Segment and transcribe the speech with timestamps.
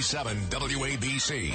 [0.00, 1.54] 77 WABC.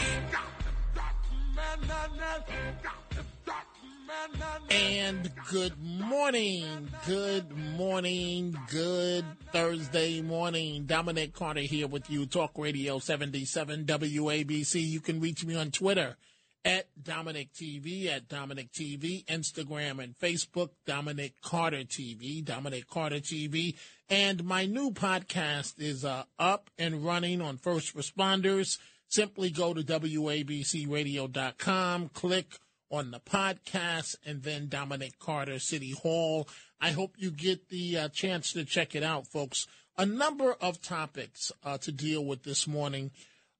[4.71, 10.85] And good morning, good morning, good Thursday morning.
[10.85, 14.81] Dominic Carter here with you, Talk Radio 77 WABC.
[14.87, 16.17] You can reach me on Twitter
[16.63, 23.75] at Dominic TV, at Dominic TV, Instagram and Facebook, Dominic Carter TV, Dominic Carter TV.
[24.09, 28.77] And my new podcast is uh, up and running on first responders.
[29.07, 32.59] Simply go to WABCRadio.com, click
[32.91, 36.47] on the podcast, and then Dominic Carter City Hall.
[36.79, 39.67] I hope you get the uh, chance to check it out, folks.
[39.97, 43.11] A number of topics uh, to deal with this morning.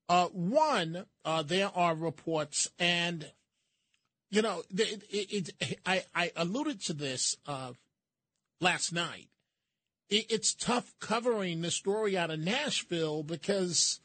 [0.08, 3.30] Uh, one, uh, there are reports, and
[4.30, 7.72] you know, it, it, it, I, I alluded to this uh,
[8.60, 9.28] last night.
[10.08, 14.00] it's tough covering the story out of Nashville because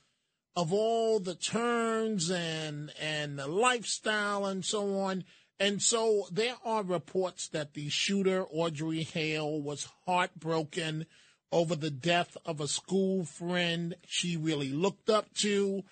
[0.55, 5.23] of all the turns and and the lifestyle and so on.
[5.59, 11.05] And so there are reports that the shooter, Audrey Hale, was heartbroken
[11.51, 15.83] over the death of a school friend she really looked up to.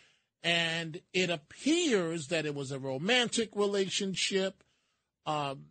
[0.43, 4.63] And it appears that it was a romantic relationship.
[5.25, 5.66] Um,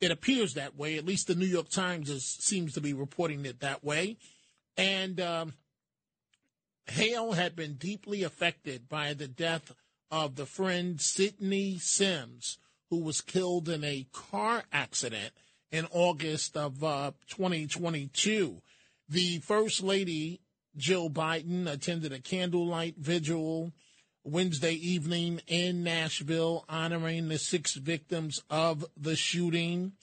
[0.00, 0.96] it appears that way.
[0.96, 4.18] At least the New York Times is, seems to be reporting it that way.
[4.76, 5.54] And um,
[6.86, 9.72] Hale had been deeply affected by the death
[10.10, 12.58] of the friend Sydney Sims,
[12.90, 15.32] who was killed in a car accident
[15.70, 18.60] in August of uh, 2022.
[19.10, 20.40] The First Lady,
[20.76, 23.72] Jill Biden, attended a candlelight vigil
[24.22, 29.94] Wednesday evening in Nashville honoring the six victims of the shooting.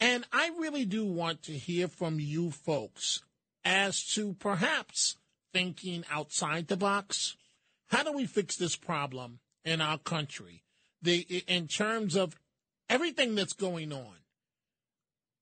[0.00, 3.20] And I really do want to hear from you folks
[3.66, 5.16] as to perhaps
[5.52, 7.36] thinking outside the box.
[7.88, 10.62] How do we fix this problem in our country?
[11.02, 12.34] The, in terms of
[12.88, 14.14] everything that's going on,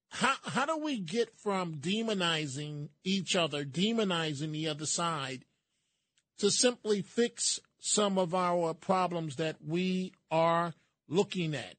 [0.09, 5.45] how how do we get from demonizing each other, demonizing the other side,
[6.39, 10.75] to simply fix some of our problems that we are
[11.09, 11.77] looking at?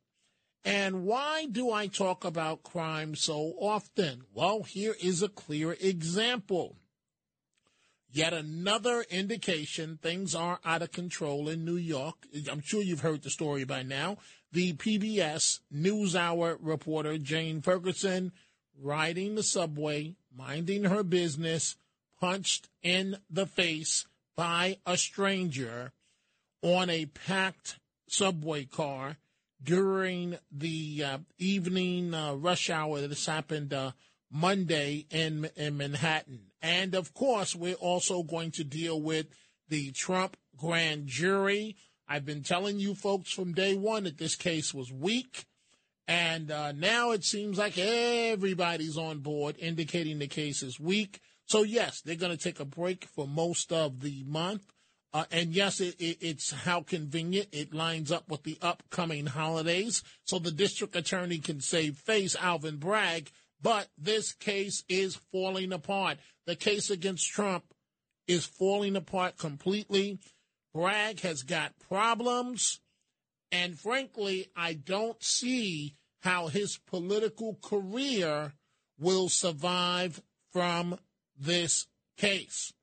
[0.63, 4.23] And why do I talk about crime so often?
[4.33, 6.75] Well, here is a clear example.
[8.17, 12.16] Yet another indication things are out of control in New York.
[12.51, 14.17] I'm sure you've heard the story by now
[14.51, 18.31] the PBS NewsHour reporter Jane Ferguson
[18.75, 21.75] riding the subway, minding her business,
[22.19, 25.91] punched in the face by a stranger
[26.63, 27.77] on a packed
[28.07, 29.17] subway car
[29.61, 33.00] during the uh, evening uh, rush hour.
[33.01, 33.91] This happened uh,
[34.31, 36.46] Monday in, in Manhattan.
[36.62, 39.28] And of course, we're also going to deal with
[39.69, 41.75] the Trump grand jury
[42.07, 45.45] I've been telling you folks from day one that this case was weak.
[46.07, 51.19] And uh, now it seems like everybody's on board, indicating the case is weak.
[51.47, 54.62] So, yes, they're going to take a break for most of the month.
[55.13, 57.50] Uh, and yes, it, it, it's how convenient.
[57.51, 60.01] It lines up with the upcoming holidays.
[60.24, 63.31] So the district attorney can save face, Alvin Bragg.
[63.62, 66.19] But this case is falling apart.
[66.47, 67.65] The case against Trump
[68.25, 70.17] is falling apart completely.
[70.73, 72.79] Bragg has got problems.
[73.51, 78.53] And frankly, I don't see how his political career
[78.97, 80.21] will survive
[80.51, 80.97] from
[81.38, 81.85] this
[82.17, 82.73] case.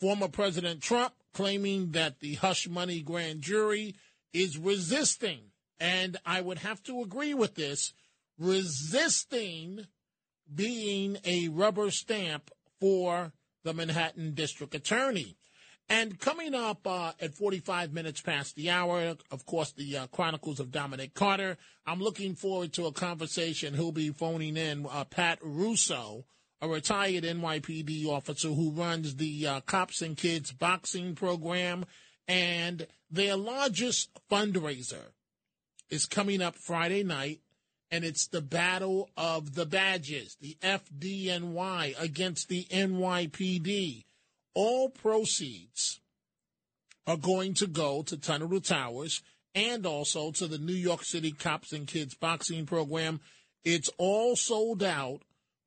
[0.00, 3.96] Former President Trump claiming that the hush money grand jury
[4.32, 5.50] is resisting,
[5.80, 7.92] and I would have to agree with this,
[8.38, 9.86] resisting
[10.52, 12.50] being a rubber stamp
[12.80, 13.32] for
[13.64, 15.36] the Manhattan District Attorney.
[15.88, 20.58] And coming up uh, at 45 minutes past the hour, of course, the uh, Chronicles
[20.58, 21.58] of Dominic Carter.
[21.86, 23.74] I'm looking forward to a conversation.
[23.74, 26.24] He'll be phoning in uh, Pat Russo,
[26.62, 31.84] a retired NYPD officer who runs the uh, Cops and Kids boxing program.
[32.26, 35.12] And their largest fundraiser
[35.90, 37.40] is coming up Friday night,
[37.94, 44.02] and it's the Battle of the Badges, the FDNY against the NYPD
[44.52, 46.00] all proceeds
[47.06, 49.22] are going to go to Tunnel to Towers
[49.54, 53.20] and also to the New York City Cops and Kids boxing program.
[53.64, 55.22] It's all sold out,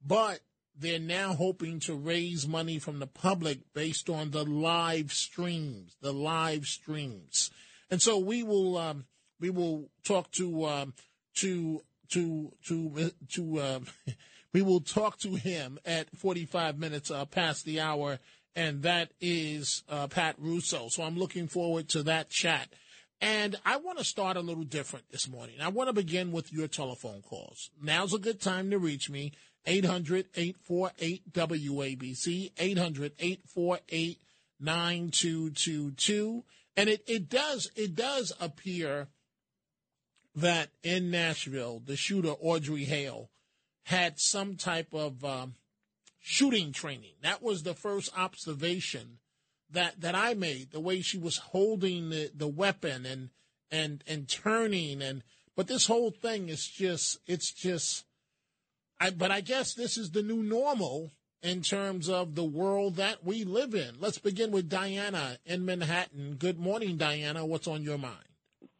[0.05, 0.41] but
[0.77, 6.13] they're now hoping to raise money from the public based on the live streams, the
[6.13, 7.51] live streams.
[7.89, 9.05] And so we will um,
[9.39, 10.93] we will talk to um,
[11.35, 13.79] to to to to uh,
[14.53, 18.19] we will talk to him at 45 minutes uh, past the hour
[18.57, 20.87] and that is uh, Pat Russo.
[20.89, 22.69] So I'm looking forward to that chat.
[23.21, 25.55] And I want to start a little different this morning.
[25.61, 27.69] I want to begin with your telephone calls.
[27.81, 29.33] Now's a good time to reach me.
[29.67, 34.21] 800 848 WABC, 800 848
[34.59, 36.43] 9222.
[36.75, 39.07] And it, it does it does appear
[40.37, 43.29] that in Nashville, the shooter Audrey Hale
[43.83, 45.55] had some type of um,
[46.21, 47.13] shooting training.
[47.23, 49.17] That was the first observation
[49.71, 50.71] that that I made.
[50.71, 53.29] The way she was holding the, the weapon and
[53.71, 55.23] and and turning and
[55.55, 58.05] but this whole thing is just it's just
[58.99, 61.11] I but I guess this is the new normal
[61.41, 63.95] in terms of the world that we live in.
[63.99, 66.35] Let's begin with Diana in Manhattan.
[66.35, 67.43] Good morning, Diana.
[67.45, 68.26] What's on your mind?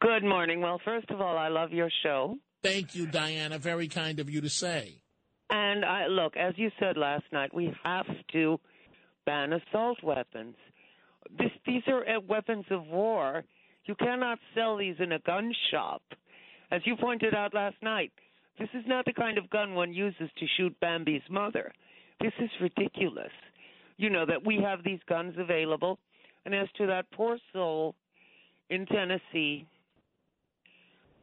[0.00, 0.60] Good morning.
[0.60, 2.36] Well, first of all, I love your show.
[2.62, 3.58] Thank you, Diana.
[3.58, 5.00] Very kind of you to say.
[5.50, 8.60] And I look, as you said last night, we have to
[9.26, 10.54] ban assault weapons.
[11.36, 13.42] This, these are uh, weapons of war.
[13.86, 16.02] You cannot sell these in a gun shop.
[16.70, 18.12] As you pointed out last night,
[18.58, 21.72] this is not the kind of gun one uses to shoot Bambi's mother.
[22.20, 23.32] This is ridiculous.
[23.96, 25.98] You know that we have these guns available.
[26.44, 27.96] And as to that poor soul
[28.70, 29.66] in Tennessee,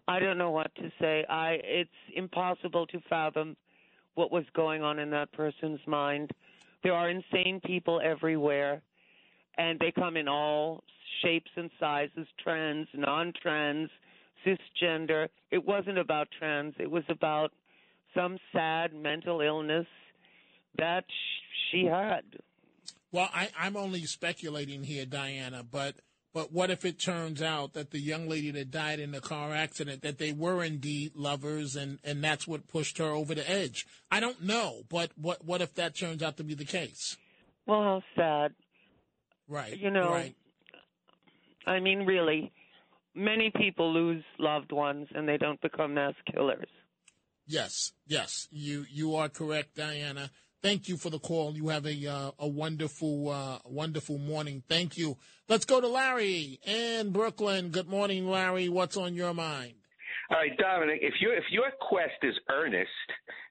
[0.07, 1.25] I don't know what to say.
[1.29, 3.55] I it's impossible to fathom
[4.13, 6.31] what was going on in that person's mind.
[6.83, 8.81] There are insane people everywhere,
[9.57, 10.83] and they come in all
[11.23, 13.89] shapes and sizes trans, non trans,
[14.45, 15.27] cisgender.
[15.51, 17.51] It wasn't about trans, it was about
[18.15, 19.87] some sad mental illness
[20.77, 21.05] that
[21.71, 22.23] she had.
[23.11, 25.95] Well, I, I'm only speculating here, Diana, but
[26.35, 29.53] but what if it turns out that the young lady that died in the car
[29.53, 33.87] accident that they were indeed lovers and and that's what pushed her over the edge?
[34.11, 37.15] I don't know, but what what if that turns out to be the case?
[37.65, 38.53] Well, how sad.
[39.47, 39.77] Right.
[39.77, 40.09] You know.
[40.09, 40.35] Right.
[41.65, 42.51] I mean, really,
[43.15, 46.67] many people lose loved ones and they don't become mass killers.
[47.47, 50.31] Yes, yes, you you are correct, Diana.
[50.65, 51.53] Thank you for the call.
[51.55, 54.63] You have a uh, a wonderful uh, wonderful morning.
[54.67, 55.15] Thank you.
[55.47, 57.69] Let's go to Larry in Brooklyn.
[57.69, 58.67] Good morning, Larry.
[58.67, 59.75] What's on your mind?
[60.31, 61.01] All right, Dominic.
[61.03, 62.89] If your if your quest is earnest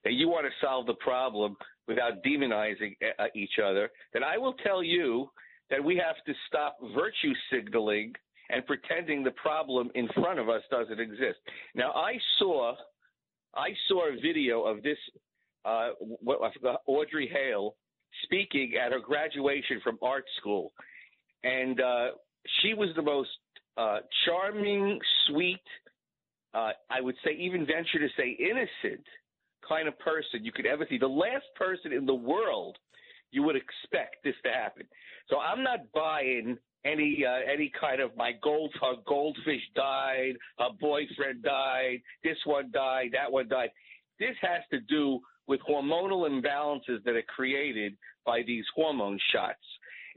[0.02, 1.56] that you want to solve the problem
[1.86, 5.30] without demonizing uh, each other, then I will tell you
[5.70, 8.12] that we have to stop virtue signaling
[8.50, 11.38] and pretending the problem in front of us doesn't exist.
[11.76, 12.74] Now, I saw
[13.54, 14.98] I saw a video of this
[15.64, 17.76] uh, what, I forgot, Audrey Hale
[18.24, 20.72] speaking at her graduation from art school,
[21.42, 22.08] and uh,
[22.62, 23.30] she was the most
[23.76, 25.62] uh, charming, sweet,
[26.54, 29.04] uh, I would say, even venture to say, innocent
[29.68, 30.98] kind of person you could ever see.
[30.98, 32.76] The last person in the world
[33.34, 34.86] you would expect this to happen.
[35.28, 38.72] So I'm not buying any uh, any kind of my gold
[39.06, 43.70] goldfish died, her boyfriend died, this one died, that one died.
[44.20, 49.58] This has to do with hormonal imbalances that are created by these hormone shots.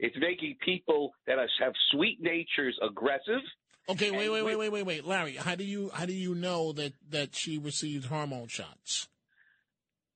[0.00, 3.42] It's making people that have sweet natures aggressive.
[3.88, 5.34] Okay, wait, wait, wait, wait, wait, wait, Larry.
[5.34, 9.08] How do you how do you know that that she received hormone shots?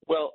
[0.06, 0.32] Well,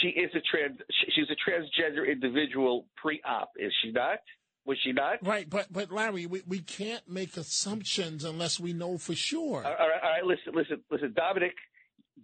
[0.00, 0.78] she is a trans.
[1.14, 4.20] She's a transgender individual pre-op, is she not?
[4.64, 5.24] Was she not?
[5.24, 9.64] Right, but but Larry, we, we can't make assumptions unless we know for sure.
[9.64, 11.54] All right, all right listen, listen, listen, Dominic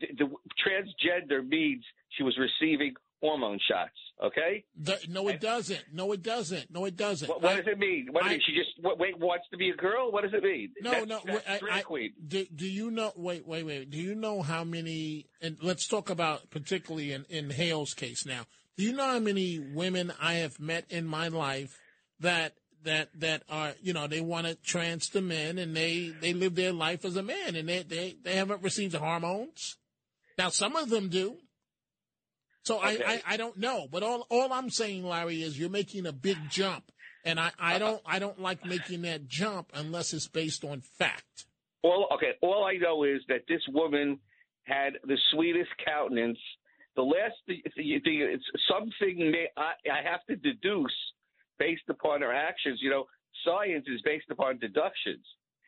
[0.01, 0.31] the, the
[0.65, 1.85] transgender means
[2.17, 3.93] she was receiving hormone shots.
[4.23, 4.65] Okay?
[4.77, 5.83] The, no, it doesn't.
[5.93, 6.71] No, it doesn't.
[6.71, 7.29] No, it doesn't.
[7.29, 8.09] What, what I, does it mean?
[8.11, 8.41] What I, mean?
[8.47, 10.13] She just what, wait wants to be a girl.
[10.13, 10.71] What does it mean?
[10.81, 11.41] No, that's, no.
[11.47, 12.13] That's I, queen.
[12.27, 13.13] Do, do you know?
[13.17, 13.91] Wait, wait, wait.
[13.91, 15.27] Do you know how many?
[15.41, 18.43] And let's talk about particularly in in Hale's case now.
[18.77, 21.79] Do you know how many women I have met in my life
[22.21, 26.33] that that that are you know they want to trans to men and they they
[26.33, 29.77] live their life as a man and they they, they haven't received the hormones.
[30.39, 31.37] Now some of them do.
[32.65, 33.03] So Okay.
[33.05, 36.13] I, I I don't know, but all all I'm saying, Larry, is you're making a
[36.13, 36.93] big jump,
[37.25, 37.79] and I I uh-huh.
[37.79, 41.47] don't I don't like making that jump unless it's based on fact.
[41.83, 42.33] All okay.
[42.41, 44.21] All I know is that this woman
[44.65, 46.39] had the sweetest countenance.
[46.95, 50.95] The last, the, it's something may, I, I have to deduce
[51.59, 52.81] based upon her actions.
[52.83, 53.07] You know,
[53.45, 55.25] science is based upon deductions,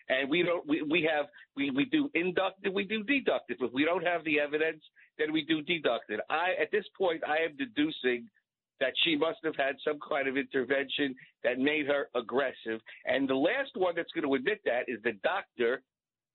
[0.09, 0.67] and we don't.
[0.67, 3.57] We, we have we, we do inductive, we do deductive.
[3.61, 4.83] If we don't have the evidence,
[5.19, 6.21] then we do deductive.
[6.29, 8.29] I at this point, I am deducing
[8.81, 12.81] that she must have had some kind of intervention that made her aggressive.
[13.07, 15.83] And the last one that's going to admit that is the doctor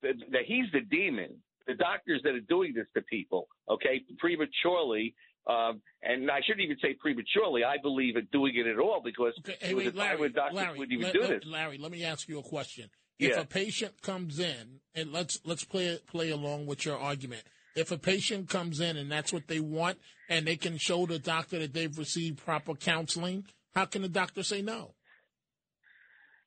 [0.01, 1.35] that, that he's the demon.
[1.67, 5.13] The doctors that are doing this to people, okay, prematurely,
[5.45, 7.63] um, and I shouldn't even say prematurely.
[7.63, 10.93] I believe in doing it at all because Okay, hey, wait, Larry, doctors Larry, wouldn't
[10.93, 11.43] even let- do let- this.
[11.45, 12.89] Larry, let me ask you a question.
[13.19, 13.41] If Yeah.
[13.41, 17.43] a patient comes in, and let's let's play play along with your argument.
[17.75, 19.99] If a patient comes in and that's what they want,
[20.29, 23.45] and they can show the doctor that they've received proper counseling,
[23.75, 24.95] how can the doctor say no?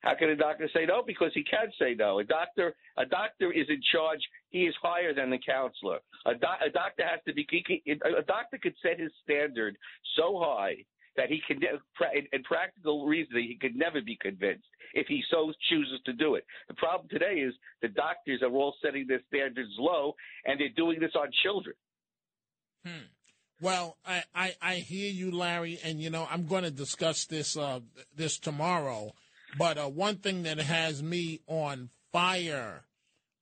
[0.01, 1.03] How can a doctor say no?
[1.07, 2.19] Because he can say no.
[2.19, 4.21] A doctor, a doctor is in charge.
[4.51, 6.01] He is higher than the counselor.
[6.27, 7.47] A, doc, a doctor has to be.
[7.49, 9.77] He a doctor could set his standard
[10.17, 10.85] so high
[11.17, 11.61] that he can,
[12.33, 16.45] in, practical reasoning, he could never be convinced if he so chooses to do it.
[16.69, 20.15] The problem today is the doctors are all setting their standards low,
[20.45, 21.75] and they're doing this on children.
[22.85, 23.07] Hmm.
[23.61, 27.57] Well, I, I, I hear you, Larry, and you know I'm going to discuss this
[27.57, 27.81] uh,
[28.15, 29.13] this tomorrow.
[29.57, 32.85] But uh, one thing that has me on fire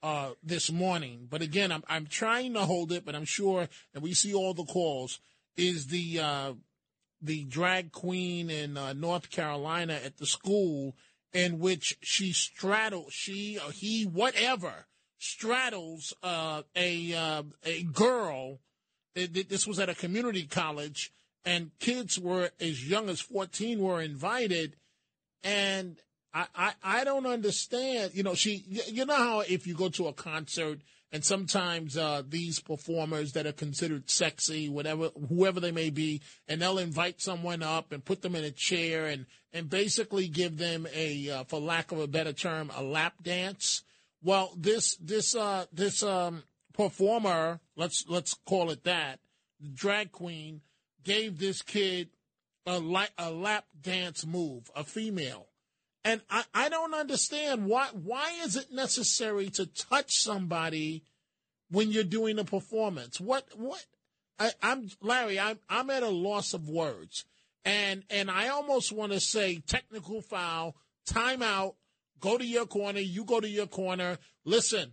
[0.02, 4.02] uh, this morning, but again, I'm I'm trying to hold it, but I'm sure that
[4.02, 5.20] we see all the calls
[5.56, 6.52] is the uh,
[7.20, 10.94] the drag queen in uh, North Carolina at the school
[11.32, 14.86] in which she straddles she or he whatever
[15.18, 18.58] straddles uh, a uh, a girl.
[19.14, 21.12] This was at a community college,
[21.44, 24.76] and kids were as young as 14 were invited,
[25.42, 25.96] and
[26.32, 28.12] I, I, I don't understand.
[28.14, 30.80] You know, she, you know how if you go to a concert
[31.12, 36.62] and sometimes uh, these performers that are considered sexy, whatever, whoever they may be, and
[36.62, 40.86] they'll invite someone up and put them in a chair and and basically give them
[40.94, 43.82] a, uh, for lack of a better term, a lap dance.
[44.22, 49.18] Well, this this uh, this um, performer, let's let's call it that,
[49.74, 50.60] drag queen,
[51.02, 52.10] gave this kid
[52.66, 55.49] a, li- a lap dance move, a female.
[56.04, 61.04] And I, I don't understand why why is it necessary to touch somebody
[61.70, 63.20] when you're doing a performance?
[63.20, 63.84] What what
[64.38, 67.24] I, I'm Larry, I'm I'm at a loss of words.
[67.64, 70.74] And and I almost want to say technical foul,
[71.06, 71.74] timeout,
[72.18, 74.18] go to your corner, you go to your corner.
[74.44, 74.92] Listen,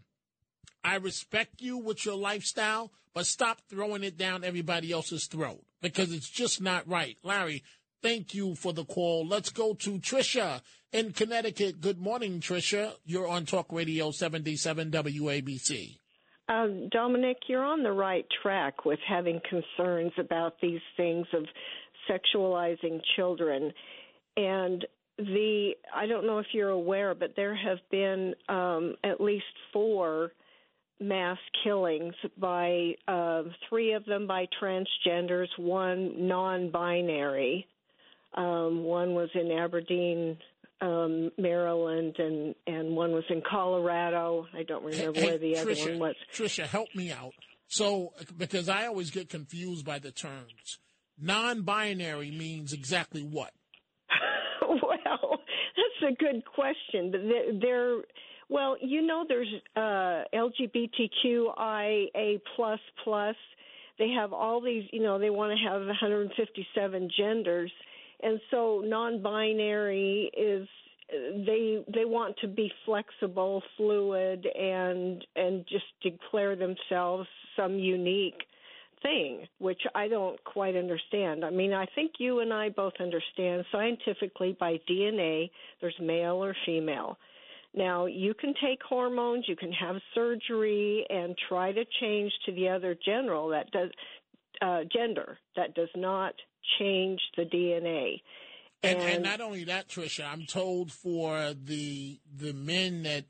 [0.83, 6.11] I respect you with your lifestyle, but stop throwing it down everybody else's throat because
[6.11, 7.17] it's just not right.
[7.23, 7.63] Larry,
[8.07, 9.27] thank you for the call.
[9.27, 10.61] Let's go to Trisha
[10.93, 11.81] in Connecticut.
[11.81, 12.93] Good morning, Trisha.
[13.05, 15.97] You're on Talk Radio 77 WABC.
[16.47, 21.43] Um, Dominic, you're on the right track with having concerns about these things of
[22.09, 23.73] sexualizing children.
[24.37, 24.85] And
[25.17, 30.31] the, I don't know if you're aware, but there have been um, at least four
[31.01, 37.67] mass killings by uh, three of them by transgenders, one non binary.
[38.37, 40.37] Um, one was in Aberdeen,
[40.79, 44.45] um, Maryland, and, and one was in Colorado.
[44.53, 46.15] I don't remember Hey, where the other one was.
[46.33, 47.33] Trisha, help me out.
[47.67, 50.79] So, because I always get confused by the terms.
[51.19, 53.51] Non binary means exactly what?
[54.61, 55.39] well,
[55.75, 57.11] that's a good question.
[57.11, 57.21] But
[57.59, 57.97] they're
[58.49, 63.35] well, you know, there's uh, LGBTQIA plus plus.
[63.99, 67.71] They have all these, you know, they want to have 157 genders,
[68.21, 70.67] and so non-binary is
[71.09, 78.41] they they want to be flexible, fluid, and and just declare themselves some unique
[79.01, 81.45] thing, which I don't quite understand.
[81.45, 86.55] I mean, I think you and I both understand scientifically by DNA there's male or
[86.65, 87.17] female.
[87.73, 92.69] Now, you can take hormones, you can have surgery and try to change to the
[92.69, 93.91] other general that does
[94.61, 96.33] uh, gender that does not
[96.79, 98.21] change the DNA.
[98.83, 103.25] And, and not only that, Trisha, I'm told for the the men that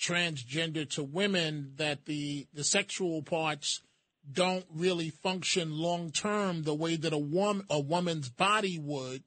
[0.00, 3.82] transgender to women that the the sexual parts
[4.30, 9.22] don't really function long term the way that a woman a woman's body would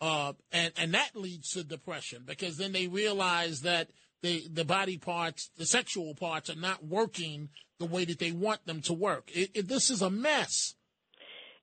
[0.00, 3.90] Uh, and, and that leads to depression because then they realize that
[4.22, 8.64] the, the body parts, the sexual parts, are not working the way that they want
[8.66, 9.30] them to work.
[9.34, 10.74] It, it, this is a mess.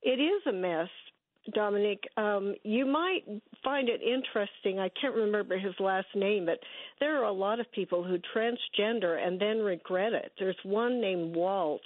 [0.02, 0.90] It is a mess,
[1.54, 2.04] Dominic.
[2.18, 3.24] Um, you might
[3.64, 4.80] find it interesting.
[4.80, 6.60] I can't remember his last name, but
[7.00, 10.32] there are a lot of people who transgender and then regret it.
[10.40, 11.82] There's one named Walt,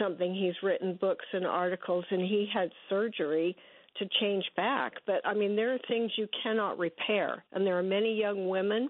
[0.00, 3.56] something he's written books and articles, and he had surgery
[3.98, 4.94] to change back.
[5.06, 8.88] But I mean, there are things you cannot repair, and there are many young women.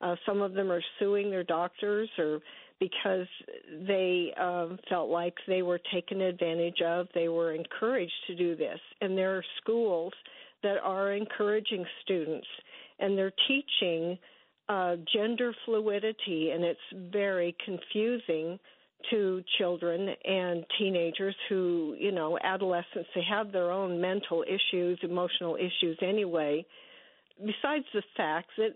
[0.00, 2.40] Uh, some of them are suing their doctors or
[2.82, 3.28] because
[3.86, 7.06] they um, felt like they were taken advantage of.
[7.14, 10.12] They were encouraged to do this, and there are schools
[10.64, 12.46] that are encouraging students,
[12.98, 14.18] and they're teaching
[14.68, 18.58] uh, gender fluidity, and it's very confusing
[19.10, 25.56] to children and teenagers who, you know, adolescents, they have their own mental issues, emotional
[25.56, 26.64] issues anyway.
[27.38, 28.74] Besides the fact that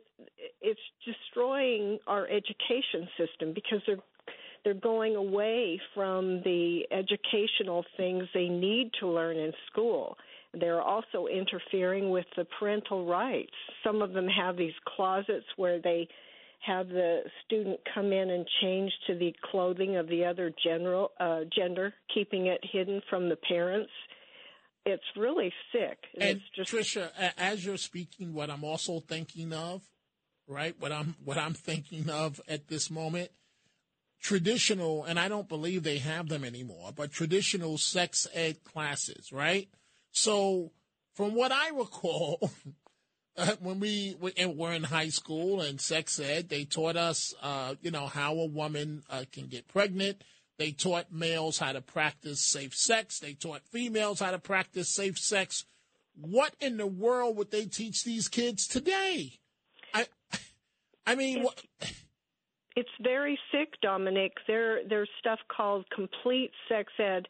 [0.61, 3.99] it's destroying our education system because they're
[4.65, 10.17] they're going away from the educational things they need to learn in school.
[10.59, 13.53] They're also interfering with the parental rights.
[13.85, 16.09] Some of them have these closets where they
[16.67, 21.43] have the student come in and change to the clothing of the other general uh,
[21.55, 23.91] gender, keeping it hidden from the parents.
[24.87, 25.99] It's really sick.
[26.19, 29.83] And it's just Tricia, as you're speaking, what I'm also thinking of,
[30.47, 30.77] right?
[30.79, 33.31] What I'm what I'm thinking of at this moment,
[34.23, 39.69] traditional, and I don't believe they have them anymore, but traditional sex ed classes, right?
[40.13, 40.71] So,
[41.15, 42.53] from what I recall,
[43.37, 47.91] uh, when we were in high school and sex ed, they taught us, uh, you
[47.91, 50.23] know, how a woman uh, can get pregnant.
[50.59, 53.19] They taught males how to practice safe sex.
[53.19, 55.65] They taught females how to practice safe sex.
[56.19, 59.33] What in the world would they teach these kids today?
[59.93, 60.07] I,
[61.07, 61.45] I mean,
[61.81, 61.93] it's,
[62.75, 64.33] it's very sick, Dominic.
[64.47, 67.27] There, there's stuff called complete sex ed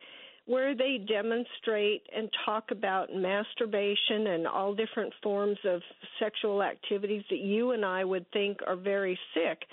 [0.47, 5.83] where they demonstrate and talk about masturbation and all different forms of
[6.21, 9.65] sexual activities that you and I would think are very sick.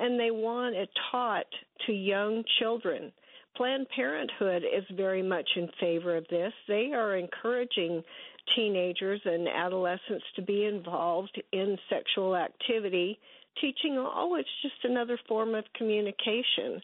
[0.00, 1.46] And they want it taught
[1.86, 3.12] to young children.
[3.56, 6.52] Planned Parenthood is very much in favor of this.
[6.66, 8.02] They are encouraging
[8.56, 13.18] teenagers and adolescents to be involved in sexual activity,
[13.60, 16.80] teaching, oh, it's just another form of communication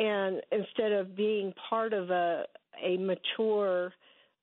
[0.00, 2.44] and instead of being part of a
[2.82, 3.92] a mature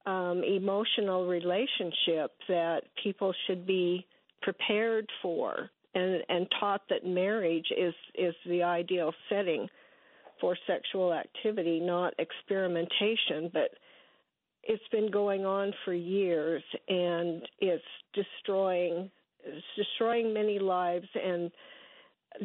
[0.06, 4.06] um, emotional relationship that people should be
[4.42, 9.68] prepared for and and taught that marriage is is the ideal setting
[10.40, 13.72] for sexual activity not experimentation but
[14.64, 19.10] it's been going on for years and it's destroying
[19.48, 21.08] it's destroying many lives.
[21.16, 21.52] And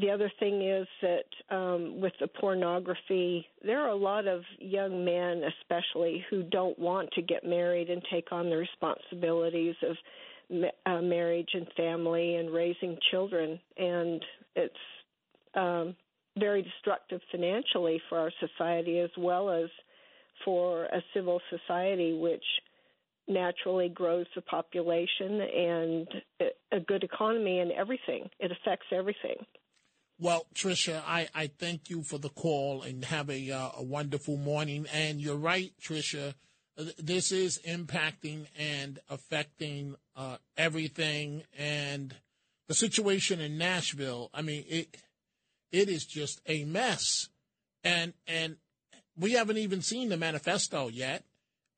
[0.01, 5.05] the other thing is that um, with the pornography, there are a lot of young
[5.05, 9.97] men, especially, who don't want to get married and take on the responsibilities of
[10.87, 14.75] uh, marriage and family and raising children, and it's
[15.55, 15.97] um,
[16.39, 19.69] very destructive financially for our society as well as
[20.45, 22.45] for a civil society which
[23.29, 26.09] naturally grows the population and
[26.73, 28.29] a good economy and everything.
[28.41, 29.37] It affects everything.
[30.19, 34.37] Well, Tricia, I, I thank you for the call and have a, uh, a wonderful
[34.37, 34.87] morning.
[34.93, 36.35] And you're right, Tricia.
[36.77, 41.43] This is impacting and affecting uh, everything.
[41.59, 42.15] And
[42.69, 44.97] the situation in Nashville, I mean, it
[45.71, 47.29] it is just a mess.
[47.85, 48.57] And and
[49.17, 51.25] we haven't even seen the manifesto yet.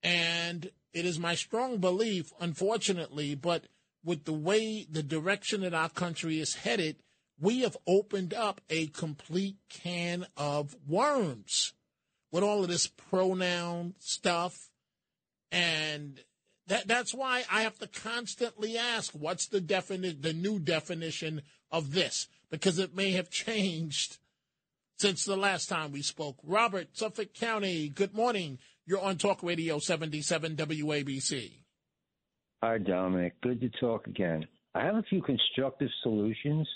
[0.02, 3.64] And it is my strong belief, unfortunately, but
[4.04, 6.96] with the way the direction that our country is headed,
[7.40, 11.72] we have opened up a complete can of worms
[12.30, 14.70] with all of this pronoun stuff.
[15.54, 16.20] And
[16.66, 21.92] that, that's why I have to constantly ask, what's the defini- the new definition of
[21.92, 22.28] this?
[22.50, 24.18] Because it may have changed
[24.98, 26.36] since the last time we spoke.
[26.42, 28.58] Robert, Suffolk County, good morning.
[28.86, 31.52] You're on Talk Radio 77 WABC.
[32.62, 33.40] Hi, Dominic.
[33.42, 34.46] Good to talk again.
[34.74, 36.68] I have a few constructive solutions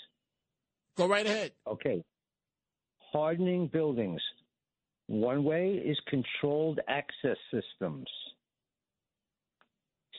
[0.99, 1.53] Go right ahead.
[1.65, 2.03] Okay.
[3.13, 4.19] Hardening buildings.
[5.07, 8.05] One way is controlled access systems.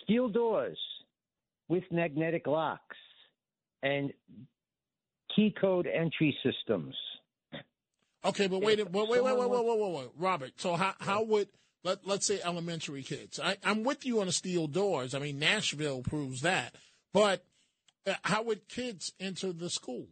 [0.02, 0.78] Steel doors
[1.68, 2.96] with magnetic locks
[3.82, 4.12] and
[5.34, 6.94] key code entry systems.
[8.24, 10.52] Okay, but wait, wait, wait, wait, wait, wait, wait, wait, wait, Robert.
[10.56, 11.48] So how how would
[11.82, 13.40] let, let's say elementary kids.
[13.42, 15.14] I, I'm with you on the steel doors.
[15.14, 16.74] I mean, Nashville proves that.
[17.12, 17.44] But
[18.06, 20.06] uh, how would kids enter the school?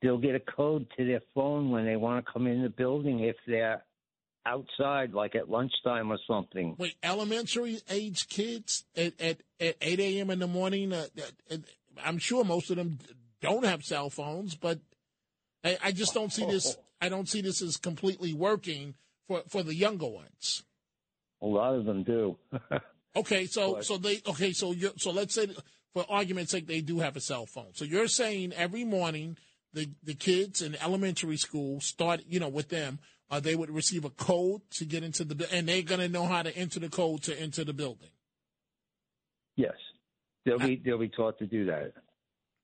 [0.00, 3.20] They'll get a code to their phone when they want to come in the building
[3.20, 3.84] if they're
[4.46, 6.76] outside, like at lunchtime or something.
[6.78, 10.30] Wait, elementary age kids at, at, at 8 a.m.
[10.30, 10.92] in the morning?
[10.92, 11.06] Uh,
[11.50, 11.56] uh,
[12.04, 12.98] I'm sure most of them
[13.40, 14.80] don't have cell phones, but
[15.64, 16.76] I, I just don't see this.
[17.00, 18.94] I don't see this as completely working
[19.26, 20.62] for, for the younger ones.
[21.42, 22.38] A lot of them do.
[23.16, 25.48] okay, so But- so they okay, so you so let's say
[25.92, 27.74] for argument's sake they do have a cell phone.
[27.74, 29.36] So you're saying every morning
[29.72, 33.00] the the kids in elementary school start, you know, with them,
[33.32, 36.26] uh, they would receive a code to get into the and they're going to know
[36.26, 38.10] how to enter the code to enter the building.
[39.56, 39.74] yes,
[40.44, 41.92] they'll be they'll be taught to do that.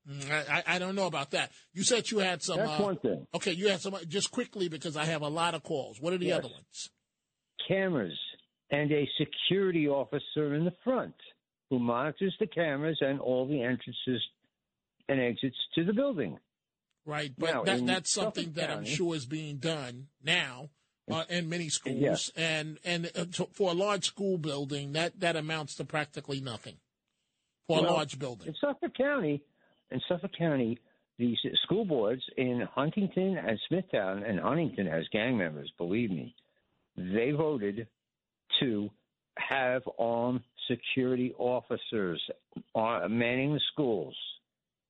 [0.09, 1.51] Mm, I, I I don't know about that.
[1.73, 2.59] You said you had some.
[2.59, 3.27] That's uh, one thing.
[3.35, 3.95] Okay, you had some.
[4.09, 6.01] Just quickly because I have a lot of calls.
[6.01, 6.39] What are the Yes.
[6.39, 6.91] other ones?
[7.67, 8.19] Cameras
[8.71, 11.15] and a security officer in the front
[11.71, 14.23] who monitors the cameras and all the entrances
[15.09, 16.39] and exits to the building.
[17.05, 20.69] Right, but Now, that, that's something Suffolk that I'm sure is being done now
[21.11, 22.31] uh, in many schools, Yes.
[22.37, 26.77] and and uh, to, for a large school building, that that amounts to practically nothing
[27.67, 28.49] for a large building.
[28.49, 29.43] In Suffolk County,
[29.91, 30.79] in Suffolk County,
[31.19, 31.35] the
[31.65, 36.35] school boards in Huntington and Smithtown and Huntington has gang members, believe me,
[36.97, 37.87] they voted
[38.61, 38.91] to
[39.39, 42.23] have armed security officers
[42.75, 44.17] uh, manning the schools.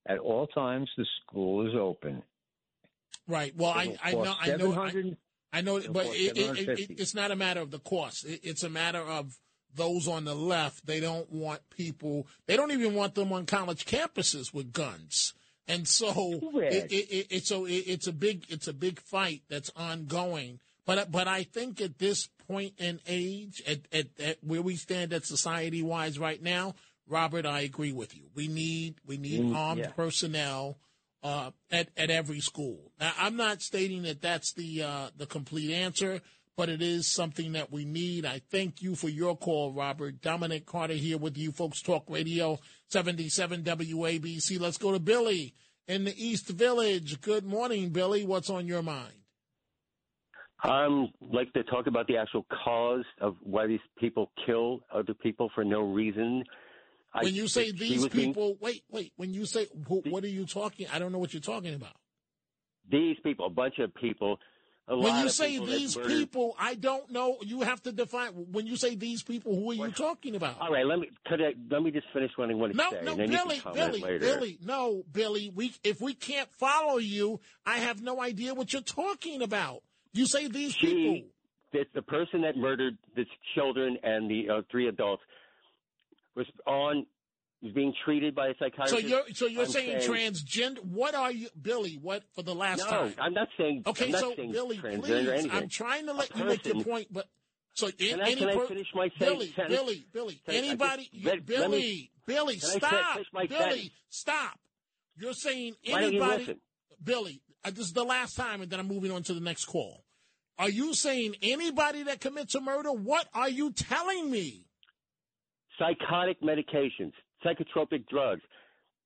[0.09, 2.23] At all times, the school is open.
[3.27, 3.55] Right.
[3.55, 5.15] Well, I I know I know I,
[5.53, 8.25] I know, but it, it, it, it's not a matter of the cost.
[8.25, 9.37] It, it's a matter of
[9.75, 10.85] those on the left.
[10.85, 12.27] They don't want people.
[12.47, 15.33] They don't even want them on college campuses with guns.
[15.67, 20.59] And so it's so it, it's a big it's a big fight that's ongoing.
[20.85, 24.75] But uh, but I think at this point in age, at, at, at where we
[24.75, 26.73] stand at society wise right now,
[27.09, 28.29] Robert, I agree with you.
[28.35, 29.91] We need we need Mm, armed yeah.
[29.91, 30.77] personnel
[31.23, 32.91] uh, at at every school.
[32.99, 36.21] Now, I'm not stating that that's the uh, the complete answer,
[36.55, 38.25] but it is something that we need.
[38.25, 40.21] I thank you for your call, Robert.
[40.21, 41.81] Dominic Carter here with you, folks.
[41.81, 44.59] Talk Radio 77 WABC.
[44.59, 45.53] Let's go to Billy
[45.87, 47.19] in the East Village.
[47.21, 48.23] Good morning, Billy.
[48.23, 49.13] What's on your mind?
[50.61, 55.49] I'm like to talk about the actual cause of why these people kill other people
[55.55, 56.43] for no reason.
[57.13, 59.13] I- When you say these people, wait, wait.
[59.17, 60.87] When you say who, what are you talking?
[60.91, 61.95] I don't know what you're talking about.
[62.89, 64.39] these people, a bunch of people,
[64.87, 67.37] When you say people these people, I don't know.
[67.41, 68.29] You have to define.
[68.51, 70.59] When you say these people, who are you talking about?
[70.59, 72.89] All right, let me could I, let me just finish what I want to No,
[72.91, 74.19] say, no, then Billy, you can comment Billy, later.
[74.19, 75.51] Billy, no, Billy.
[75.53, 79.83] We if we can't follow you, I have no idea what you're talking about.
[80.13, 81.21] You say these people.
[81.71, 85.21] It's the, the person that murdered the children and the uh, three adults
[86.39, 87.05] was on
[87.61, 88.91] was being treated by a psychiatrist.
[88.91, 90.79] So you're so you're I'm saying, transgender?
[90.83, 91.99] What are you, Billy?
[92.01, 93.13] What for the last No, time?
[93.19, 93.83] I'm not saying.
[93.85, 95.47] Okay, I'm not so saying Billy, please.
[95.51, 97.27] I'm trying to A let you make your point, but
[97.73, 99.75] so Can I- any can I finish my Billy, sentence?
[99.75, 103.91] Billy, Billy, Can I- I just- anybody, let- let Billy, me- Billy, stop, Billy, sentence?
[104.09, 104.59] stop.
[105.17, 106.55] You're saying you anybody?
[107.03, 107.41] Billy.
[107.63, 110.05] Uh, this is the last time, and then I'm moving on to the next call.
[110.57, 112.91] Are you saying anybody that commits a murder?
[112.91, 114.65] What are you telling me?
[115.79, 117.13] Psychotic medications,
[117.43, 118.41] psychotropic drugs.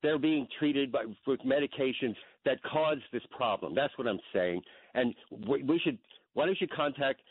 [0.01, 3.73] They're being treated by, with medications that cause this problem.
[3.73, 4.61] That's what I'm saying.
[4.95, 5.15] And
[5.47, 5.97] we, we should.
[6.33, 7.21] Why don't you contact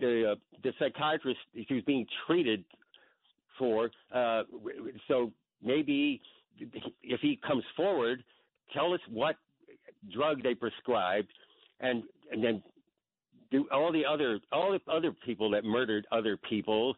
[0.00, 2.64] the uh, the psychiatrist who's being treated
[3.58, 3.90] for?
[4.14, 4.44] Uh,
[5.08, 5.30] so
[5.62, 6.22] maybe
[7.02, 8.24] if he comes forward,
[8.72, 9.36] tell us what
[10.14, 11.28] drug they prescribed,
[11.80, 12.62] and and then
[13.50, 16.96] do all the other all the other people that murdered other people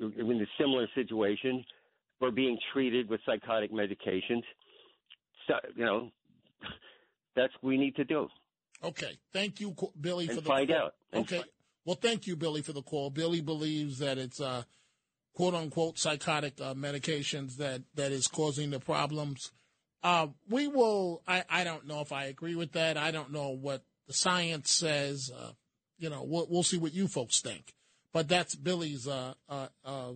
[0.00, 1.64] in a similar situation
[2.20, 4.42] were being treated with psychotic medications.
[5.46, 6.10] So you know,
[7.36, 8.28] that's what we need to do.
[8.82, 10.76] Okay, thank you, Billy, And for the find call.
[10.78, 10.94] out.
[11.14, 11.42] Okay,
[11.84, 13.10] well, thank you, Billy, for the call.
[13.10, 14.62] Billy believes that it's uh,
[15.34, 19.52] quote unquote psychotic uh, medications that that is causing the problems.
[20.02, 21.22] Uh, we will.
[21.26, 22.96] I I don't know if I agree with that.
[22.96, 25.30] I don't know what the science says.
[25.34, 25.52] Uh,
[25.98, 27.74] you know, we'll we'll see what you folks think.
[28.12, 30.12] But that's Billy's uh, uh, uh,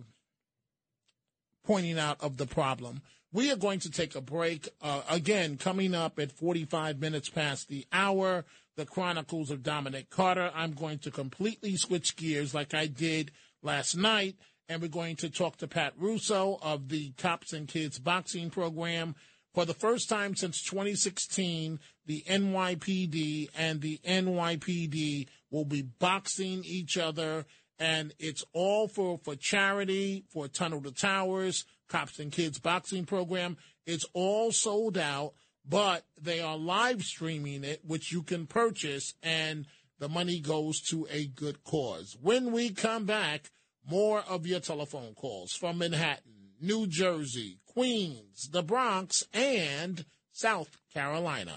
[1.65, 3.01] pointing out of the problem.
[3.31, 4.69] We are going to take a break.
[4.81, 10.51] Uh, again, coming up at 45 minutes past the hour, the Chronicles of Dominic Carter.
[10.53, 13.31] I'm going to completely switch gears like I did
[13.61, 14.35] last night,
[14.69, 19.15] and we're going to talk to Pat Russo of the Cops and Kids boxing program.
[19.53, 26.97] For the first time since 2016, the NYPD and the NYPD will be boxing each
[26.97, 27.45] other
[27.79, 33.57] and it's all for for charity for Tunnel to Towers, Cops and Kids boxing program.
[33.85, 35.33] It's all sold out,
[35.67, 39.65] but they are live streaming it, which you can purchase, and
[39.99, 42.17] the money goes to a good cause.
[42.21, 43.51] When we come back,
[43.89, 51.53] more of your telephone calls from Manhattan, New Jersey, Queens, the Bronx, and South Carolina.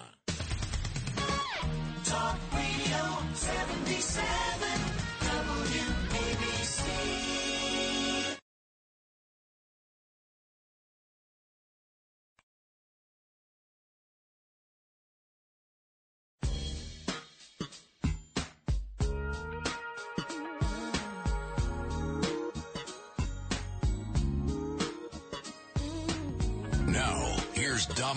[2.04, 2.38] Talk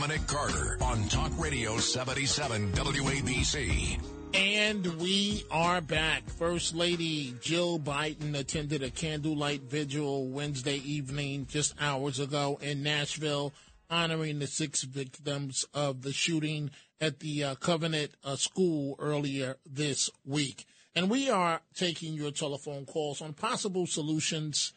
[0.02, 4.00] Dominic Carter on Talk Radio 77 WABC.
[4.34, 6.28] And we are back.
[6.28, 13.54] First Lady Jill Biden attended a candlelight vigil Wednesday evening, just hours ago, in Nashville,
[13.92, 20.10] honoring the six victims of the shooting at the uh, Covenant uh, School earlier this
[20.26, 20.66] week.
[20.96, 24.74] And we are taking your telephone calls on possible solutions.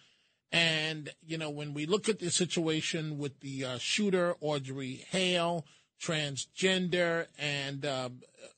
[0.55, 5.67] And, you know, when we look at the situation with the uh, shooter, Audrey Hale,
[6.01, 8.11] transgender, and uh,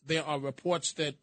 [0.04, 1.14] there are reports that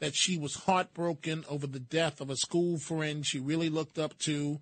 [0.00, 4.18] that she was heartbroken over the death of a school friend she really looked up
[4.18, 4.58] to.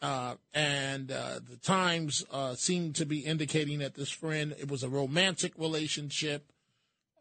[0.00, 4.82] Uh, and uh, the Times uh, seemed to be indicating that this friend, it was
[4.82, 6.50] a romantic relationship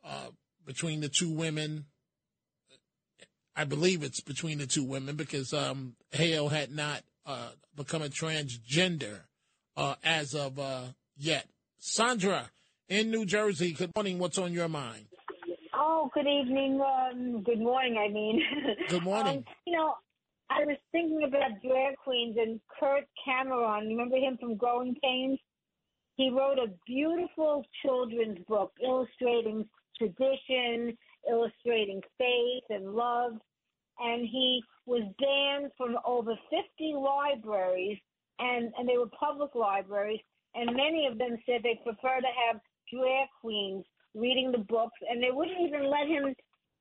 [0.06, 0.30] uh,
[0.66, 1.86] between the two women.
[3.58, 8.10] I believe it's between the two women because um, Hale had not uh, become a
[8.10, 9.22] transgender
[9.78, 10.82] uh, as of uh,
[11.16, 11.46] yet.
[11.78, 12.50] Sandra
[12.90, 14.18] in New Jersey, good morning.
[14.18, 15.06] What's on your mind?
[15.76, 16.82] Oh, good evening.
[16.82, 18.42] Um, good morning, I mean.
[18.90, 19.38] Good morning.
[19.38, 19.94] um, you know,
[20.50, 23.88] I was thinking about drag queens and Kirk Cameron.
[23.88, 25.40] Remember him from Growing Pains?
[26.16, 30.98] He wrote a beautiful children's book illustrating tradition,
[31.30, 33.34] illustrating faith and love.
[34.00, 37.98] And he was banned from over 50 libraries,
[38.40, 40.20] and, and they were public libraries.
[40.56, 42.60] And many of them said they prefer to have
[42.92, 46.34] drag queens reading the books, and they wouldn't even let him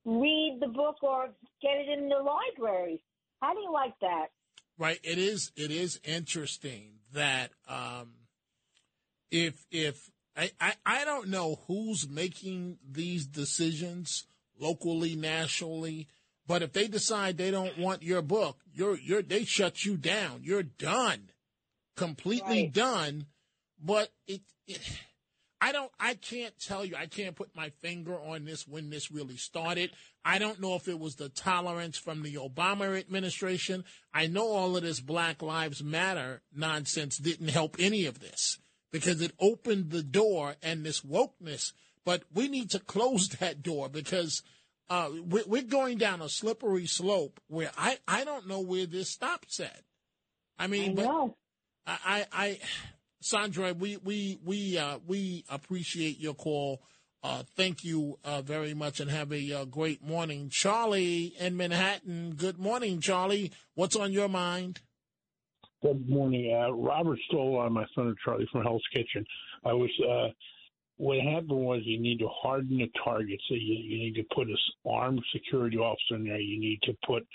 [0.05, 1.29] read the book or
[1.61, 3.03] get it in the library.
[3.43, 4.29] How do you like that?
[4.79, 4.99] Right.
[5.03, 5.53] It is.
[5.57, 8.13] It is interesting that um,
[9.31, 14.27] if if I, I I don't know who's making these decisions
[14.59, 16.09] locally, nationally,
[16.49, 20.41] but if they decide they don't want your book, you're you're they shut you down.
[20.43, 21.31] You're done,
[21.97, 22.73] completely Right.
[22.73, 23.27] done.
[23.81, 24.81] But it, it
[25.61, 29.11] I don't I can't tell you I can't put my finger on this when this
[29.11, 29.91] really started.
[30.25, 33.85] I don't know if it was the tolerance from the Obama administration.
[34.13, 38.59] I know all of this Black Lives Matter nonsense didn't help any of this
[38.91, 41.73] because it opened the door and this wokeness.
[42.05, 44.43] But we need to close that door because
[44.91, 49.11] uh, we- we're going down a slippery slope where I, I don't know where this
[49.11, 49.83] stops at.
[50.59, 51.37] I mean, I but know.
[51.87, 52.59] I, I, I
[53.21, 56.81] Sandra, we we we uh, we appreciate your call.
[57.23, 62.35] Uh, thank you uh, very much, and have a uh, great morning, Charlie in Manhattan.
[62.37, 63.51] Good morning, Charlie.
[63.75, 64.81] What's on your mind?
[65.83, 66.55] Good morning.
[66.55, 69.25] Uh, Robert stole on my son Charlie from Hell's Kitchen.
[69.65, 69.91] I was.
[70.99, 73.41] What happened was you need to harden the target.
[73.49, 76.41] So you, you need to put an armed security officer in there.
[76.41, 77.27] You need to put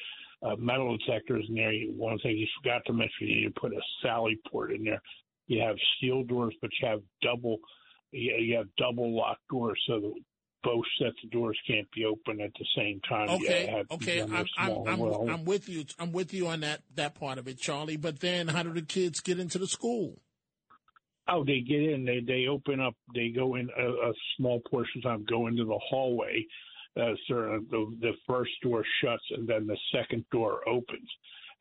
[0.45, 1.73] uh, metal detectors in there.
[1.95, 5.01] One thing you forgot to mention, you need to put a Sally port in there.
[5.47, 7.57] You have steel doors, but you have double.
[8.11, 10.13] You have double lock doors, so that
[10.63, 13.29] both sets of doors can't be open at the same time.
[13.29, 15.27] Okay, have okay, be on the I'm I'm, I'm, well.
[15.29, 15.85] I'm with you.
[15.99, 17.97] I'm with you on that that part of it, Charlie.
[17.97, 20.21] But then, how do the kids get into the school?
[21.27, 22.05] Oh, they get in.
[22.05, 22.95] They they open up.
[23.15, 25.25] They go in a, a small portion of time.
[25.29, 26.45] Go into the hallway.
[26.95, 31.09] Uh, sir, the the first door shuts, and then the second door opens.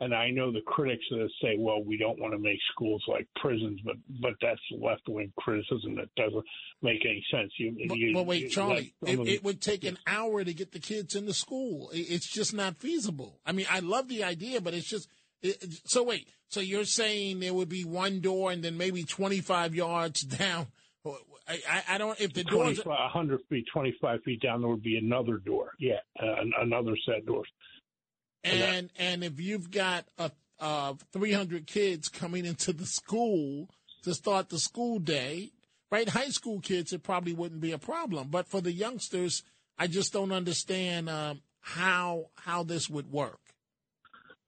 [0.00, 3.28] And I know the critics that say, "Well, we don't want to make schools like
[3.36, 6.44] prisons," but but that's left wing criticism that doesn't
[6.82, 7.52] make any sense.
[7.56, 10.42] You, But, you, but wait, you Charlie, some it, of it would take an hour
[10.42, 11.90] to get the kids into school.
[11.92, 13.38] It's just not feasible.
[13.46, 15.08] I mean, I love the idea, but it's just.
[15.40, 19.74] It, so wait, so you're saying there would be one door and then maybe 25
[19.74, 20.66] yards down?
[21.48, 22.20] I, I, I don't.
[22.20, 25.72] If the doors, 25, 100 feet, 25 feet down, there would be another door.
[25.78, 27.48] Yeah, uh, another set of doors.
[28.44, 33.68] and and if you've got a, uh 300 kids coming into the school
[34.04, 35.50] to start the school day,
[35.90, 36.08] right?
[36.08, 39.42] High school kids, it probably wouldn't be a problem, but for the youngsters,
[39.78, 43.40] I just don't understand um, how how this would work.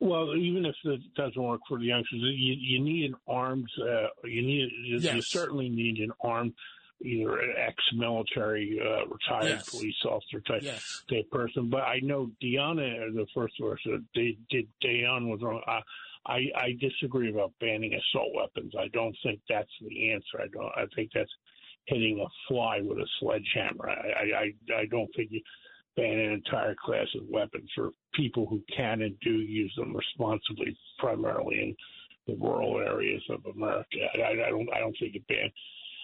[0.01, 3.69] Well, even if it doesn't work for the youngsters, you, you need an armed.
[3.81, 4.69] Uh, you need.
[4.85, 6.53] You, you certainly need an armed,
[7.03, 9.69] either an ex-military, uh, retired Yes.
[9.71, 11.05] police officer type Yes.
[11.09, 11.71] type person.
[11.71, 14.69] But I know Deanna, the first person, they did.
[14.83, 15.63] Deanna was wrong.
[15.67, 15.81] I,
[16.27, 18.75] I I disagree about banning assault weapons.
[18.79, 20.41] I don't think that's the answer.
[20.41, 20.73] I don't.
[20.77, 21.31] I think that's
[21.87, 23.89] hitting a fly with a sledgehammer.
[23.89, 25.41] I I, I don't think you
[25.97, 30.77] ban an entire class of weapons for people who can and do use them responsibly,
[30.99, 31.77] primarily in
[32.27, 33.99] the rural areas of America.
[34.17, 35.51] I, I, don't I don't think you ban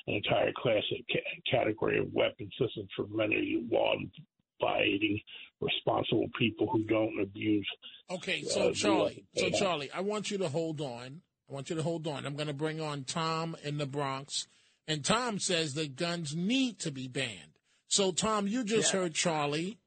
[0.07, 5.21] an entire class of ca- category of weapon systems for many law-abiding,
[5.61, 7.67] responsible people who don't abuse.
[8.11, 9.55] Okay, uh, so the Charlie, so have.
[9.55, 11.23] Charlie, I want you to hold on.
[11.49, 12.27] I want you to hold on.
[12.27, 14.47] I'm going to bring on Tom in the Bronx,
[14.87, 17.59] and Tom says that guns need to be banned.
[17.89, 19.01] So, Tom, you just Yeah.
[19.01, 19.79] heard Charlie.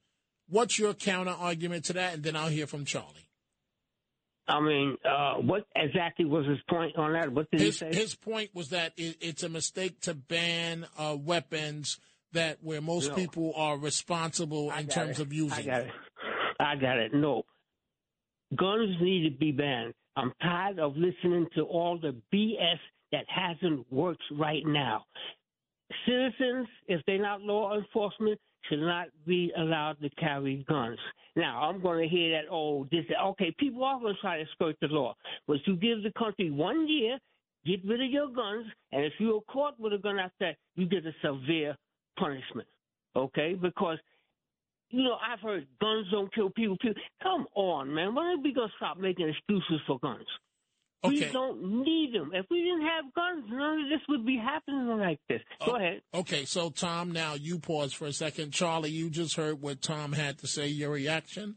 [0.53, 2.13] What's your counter argument to that?
[2.13, 3.27] And then I'll hear from Charlie.
[4.47, 7.31] I mean, uh, what exactly was his point on that?
[7.31, 7.97] What did His he say?
[7.99, 11.97] his point was that it, it's a mistake to ban uh, weapons
[12.33, 13.15] that where most No.
[13.15, 15.23] people are responsible I in terms it.
[15.23, 15.69] of using.
[15.69, 15.91] I got it.
[16.59, 17.13] I got it.
[17.13, 17.43] No.
[18.55, 19.93] Guns need to be banned.
[20.15, 22.77] I'm tired of listening to all the BS
[23.11, 25.05] that hasn't worked right now.
[26.05, 30.99] Citizens, if they're not law enforcement, should not be allowed to carry guns.
[31.35, 34.45] Now, I'm going to hear that, oh, this, okay, people are going to try to
[34.53, 35.15] skirt the law.
[35.47, 37.17] But you give the country one year,
[37.65, 40.85] get rid of your guns, and if you're caught with a gun after that, you
[40.85, 41.75] get a severe
[42.17, 42.67] punishment.
[43.15, 43.55] Okay?
[43.55, 43.97] Because
[44.93, 46.77] you know, I've heard guns don't kill people.
[46.79, 47.01] people.
[47.23, 48.13] Come on, man.
[48.13, 50.27] When are we going to stop making excuses for guns?
[51.03, 52.31] We don't need them.
[52.33, 55.41] If we didn't have guns, none of this would be happening like this.
[55.65, 56.01] Go Oh, ahead.
[56.13, 58.51] Okay, so Tom, now you pause for a second.
[58.53, 60.67] Charlie, you just heard what Tom had to say.
[60.67, 61.55] Your reaction?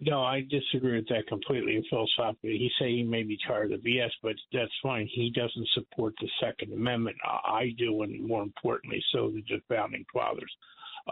[0.00, 2.56] No, I disagree with that completely and philosophically.
[2.56, 5.08] He say he may be tired of BS, but that's fine.
[5.12, 7.16] He doesn't support the Second Amendment.
[7.24, 10.52] I I do, and more importantly, so did the founding fathers.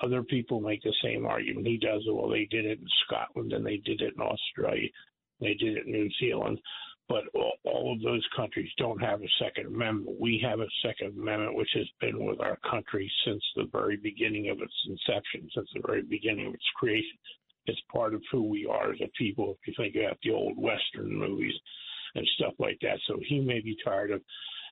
[0.02, 1.66] Other people make the same argument.
[1.66, 2.02] He does.
[2.06, 4.88] Well, they did it in Scotland and they did it in Australia.
[5.40, 6.60] They did it in New Zealand.
[7.08, 10.20] But all, of those countries don't have a Second Amendment.
[10.20, 14.50] We have a Second Amendment, which has been with our country since the very beginning
[14.50, 17.16] of its inception, since the very beginning of its creation
[17.66, 19.56] it's part of who we are as a people.
[19.60, 21.54] If you think about the old Western movies
[22.14, 24.22] and stuff like that, so he may be tired of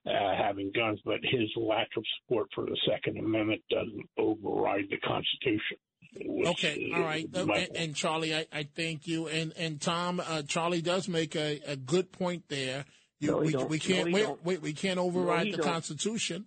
[0.07, 4.97] uh, having guns, but his lack of support for the Second Amendment doesn't override the
[4.97, 5.77] Constitution.
[6.47, 7.27] Okay, all right.
[7.33, 9.27] Uh, and, and Charlie, I, I thank you.
[9.27, 12.85] And and Tom, uh, Charlie does make a, a good point there.
[13.19, 14.61] You, No, we, we can't No, wait, wait.
[14.61, 15.67] We can't override he the don't.
[15.67, 16.45] Constitution.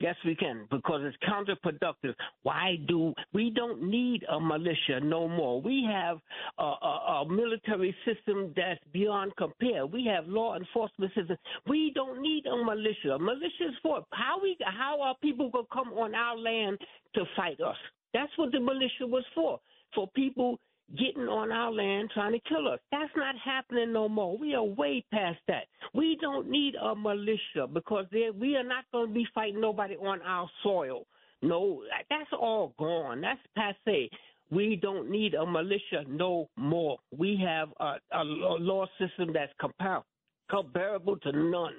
[0.00, 2.14] Yes, we can because it's counterproductive.
[2.42, 5.62] Why do we don't need a militia no more?
[5.62, 6.18] We have
[6.58, 9.86] a, a, a military system that's beyond compare.
[9.86, 11.36] We have law enforcement system.
[11.68, 13.12] We don't need a militia.
[13.14, 16.78] A militia is for how we how are people gonna come on our land
[17.14, 17.76] to fight us?
[18.14, 19.60] That's what the militia was for.
[19.94, 20.58] For people
[20.98, 22.78] getting on our land trying to kill us.
[22.90, 24.36] That's not happening no more.
[24.36, 25.64] We are way past that.
[25.94, 30.20] We don't need a militia because we are not going to be fighting nobody on
[30.22, 31.06] our soil.
[31.42, 33.20] No, that's all gone.
[33.20, 34.10] That's passe.
[34.50, 36.98] We don't need a militia no more.
[37.16, 40.04] We have a, a law system that's compar-
[40.50, 41.74] comparable to none.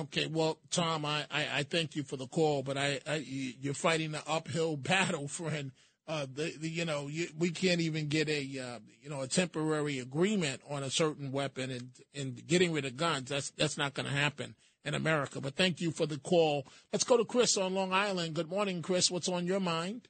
[0.00, 3.52] Okay, well, Tom, I, I, I thank you for the call, but I, I you-
[3.60, 5.72] you're fighting an uphill battle, friend.
[6.08, 9.28] Uh, the, the you know you, we can't even get a uh, you know a
[9.28, 13.28] temporary agreement on a certain weapon and and getting rid of guns.
[13.28, 15.40] That's that's not going to happen in America.
[15.40, 16.66] But thank you for the call.
[16.92, 18.34] Let's go to Chris on Long Island.
[18.34, 19.08] Good morning, Chris.
[19.08, 20.08] What's on your mind?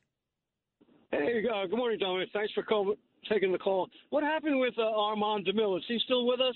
[1.11, 2.31] Hey, uh, good morning, Dominic.
[2.33, 2.95] Thanks for call,
[3.29, 3.89] taking the call.
[4.09, 5.79] What happened with uh, Armand DiMele?
[5.79, 6.55] Is he still with us?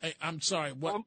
[0.00, 0.72] Hey, I'm sorry.
[0.72, 0.94] What?
[0.94, 0.98] Uh,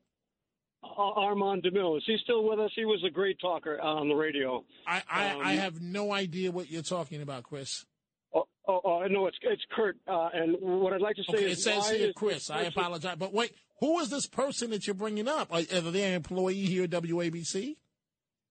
[0.83, 2.71] Armand DiMele, is he still with us?
[2.75, 4.63] He was a great talker on the radio.
[4.85, 7.85] I, I, Um, I have no idea what you're talking about, Chris.
[8.33, 9.97] Oh, oh, oh, no, it's it's Kurt.
[10.07, 12.49] Uh, and what I'd like to say Okay, it is, says why here, is Chris.
[12.49, 15.51] I apologize, but wait, who is this person that you're bringing up?
[15.51, 17.77] Are, are they an employee here at WABC?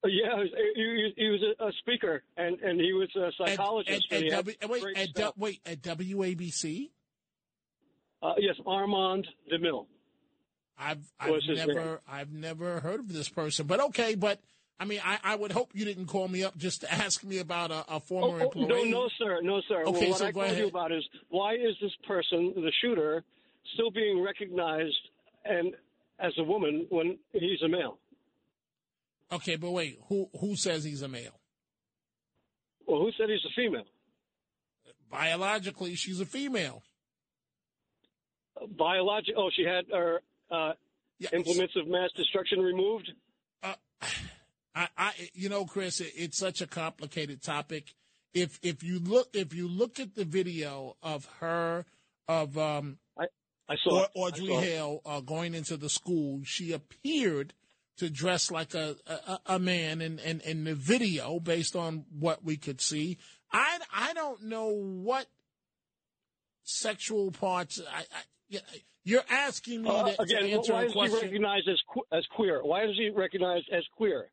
[0.04, 4.06] Yeah, he, he, was a, speaker, and, and he was a psychologist.
[4.12, 6.90] At, he at, W- wait, at, wait, at WABC?
[8.22, 9.86] Uh, yes, Armand DiMele.
[10.78, 12.00] I've I've never.
[12.08, 14.40] I've never heard of this person, but okay, but
[14.78, 17.38] I mean, I, I would hope you didn't call me up just to ask me
[17.38, 18.90] about a, a former Oh, oh, employee.
[18.90, 19.84] no, no, sir, no, sir.
[19.86, 23.24] Okay, well, what so I called you about is why is this person, the shooter,
[23.74, 24.94] still being recognized
[25.44, 25.74] and
[26.18, 27.98] as a woman when he's a male?
[29.32, 31.40] Okay, but wait, who who says he's a male?
[32.86, 33.84] Well, who said he's a female?
[35.10, 36.82] Biologically, she's a female.
[38.76, 39.34] biologic.
[39.36, 40.20] Oh, she had her
[40.50, 40.72] uh,
[41.32, 43.12] implements of mass destruction removed.
[43.62, 43.74] Uh,
[44.74, 47.94] I, I, you know, Chris, it, it's such a complicated topic.
[48.34, 51.86] If if you look if you look at the video of her
[52.28, 53.24] of um, I,
[53.68, 54.10] I saw it.
[54.14, 54.60] I Audrey saw.
[54.60, 57.54] Hale uh, going into the school, she appeared
[57.96, 62.44] to dress like a a, a man in, in in the video, based on what
[62.44, 63.16] we could see.
[63.50, 65.26] I I don't know what
[66.66, 67.80] sexual parts.
[67.90, 68.58] I, I
[69.04, 71.78] you're asking me Uh, to, to again, answer why a is he recognized as
[72.12, 72.60] as queer?
[72.62, 74.30] Why is he recognized as queer?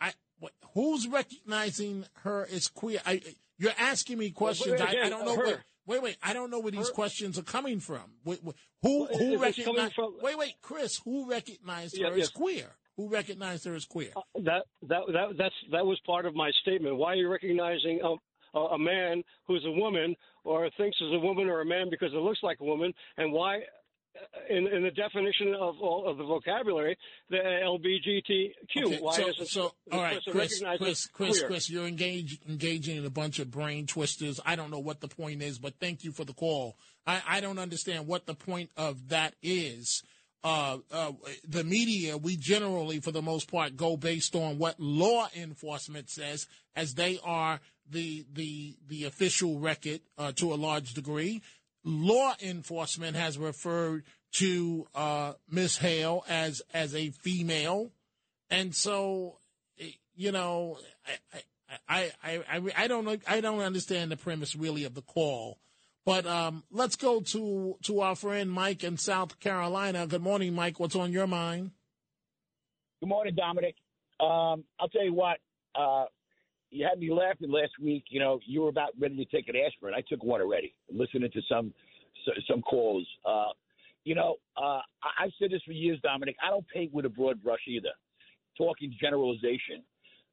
[0.00, 3.00] I what, who's recognizing her as queer?
[3.04, 3.20] I
[3.58, 4.80] you're asking me questions.
[4.80, 5.36] I, I don't know.
[5.36, 5.44] her.
[5.44, 6.16] Where, wait, wait.
[6.22, 8.02] I don't know where these questions are coming from.
[8.24, 8.36] Who
[8.82, 9.94] who it's recognized?
[9.94, 11.00] from- Wait, wait, Chris.
[11.04, 12.26] Who recognized Yeah, her yes.
[12.26, 12.66] as queer?
[12.96, 14.10] Who recognized her as queer?
[14.36, 16.96] That that that that's that was part of my statement.
[16.96, 18.14] Why are you recognizing a,
[18.54, 22.12] a, a man who's a woman or thinks is a woman or a man because
[22.12, 23.58] it looks like a woman, and why?
[23.58, 26.96] uh, In, in the definition of of the vocabulary,
[27.30, 28.86] the LBGTQ.
[28.86, 31.42] Okay, why so, isn't so all right, Chris, Chris, Chris?
[31.42, 34.40] Chris, you're engaged, engaging in a bunch of brain twisters.
[34.44, 36.76] I don't know what the point is, but thank you for the call.
[37.06, 40.02] I, I don't understand what the point of that is.
[40.44, 41.12] Uh, uh,
[41.46, 46.48] the media, we generally, for the most part, go based on what law enforcement says,
[46.74, 51.42] as they are the the the official record uh, to a large degree.
[51.84, 57.92] Law enforcement has referred to uh, Miss Hale as as a female,
[58.50, 59.38] and so
[59.78, 61.42] eh, you know, I
[61.88, 63.22] I, I I I don't.
[63.28, 65.58] I don't understand the premise really of the call.
[66.04, 70.06] But um, let's go to to our friend Mike in South Carolina.
[70.06, 70.80] Good morning, Mike.
[70.80, 71.70] What's on your mind?
[73.00, 73.76] Good morning, Dominic.
[74.20, 75.38] Um, I'll tell you what.
[75.74, 76.06] Uh,
[76.70, 78.04] you had me laughing last week.
[78.08, 79.94] You know, you were about ready to take an aspirin.
[79.94, 80.74] I took one already.
[80.90, 81.72] Listening to some
[82.48, 83.06] some calls.
[83.24, 83.52] Uh,
[84.04, 86.36] you know, uh, I- I've said this for years, Dominic.
[86.44, 87.92] I don't paint with a broad brush either.
[88.58, 89.84] Talking generalization.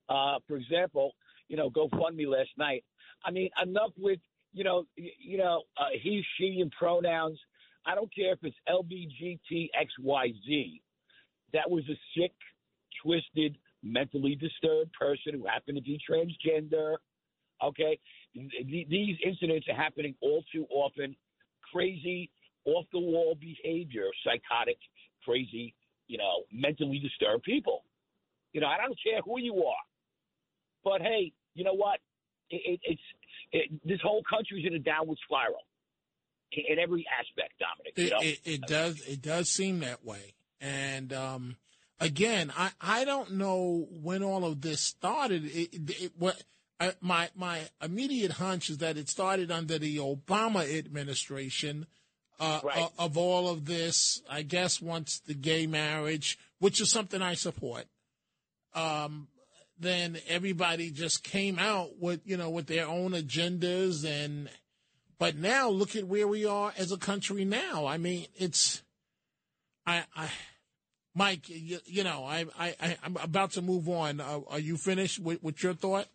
[0.08, 1.14] Uh, for example,
[1.48, 2.84] you know, GoFundMe last night.
[3.24, 4.20] I mean, enough with
[4.54, 7.38] you know, you know, uh, he, she, and pronouns.
[7.86, 10.82] I don't care if it's LBGTXYZ.
[11.54, 12.34] That was a sick,
[13.02, 16.96] twisted, mentally disturbed person who happened to be transgender.
[17.64, 18.00] Okay,
[18.34, 21.16] these incidents are happening all too often.
[21.74, 22.30] Crazy,
[22.66, 24.78] off the wall behavior, psychotic,
[25.26, 25.74] crazy,
[26.08, 27.84] you know, mentally disturbed people.
[28.54, 29.84] You know, I don't care who you are,
[30.84, 32.00] but hey, you know what?
[32.50, 33.02] It, it, it's
[33.52, 35.64] it, this whole country's in a downward spiral
[36.52, 37.94] in, in every aspect, Dominic.
[37.98, 38.20] You It, know?
[38.22, 40.34] it, it does it does seem that way.
[40.62, 41.56] And um,
[42.00, 45.44] again, I, I don't know when all of this started.
[45.46, 46.42] It, what
[46.80, 51.86] I, my my immediate hunch is that it started under the Obama administration.
[52.42, 52.78] Uh, Right.
[52.78, 57.34] of- of all of this, I guess once the gay marriage, which is something I
[57.34, 57.84] support,
[58.74, 59.28] um,
[59.80, 64.50] then everybody just came out with you know with their own agendas and
[65.18, 67.86] but now look at where we are as a country now.
[67.86, 68.84] I mean, it's
[69.86, 70.30] I I
[71.14, 74.22] Mike, you, you know, I I I'm about to move on.
[74.22, 76.08] Uh, are you finished with, with your thought?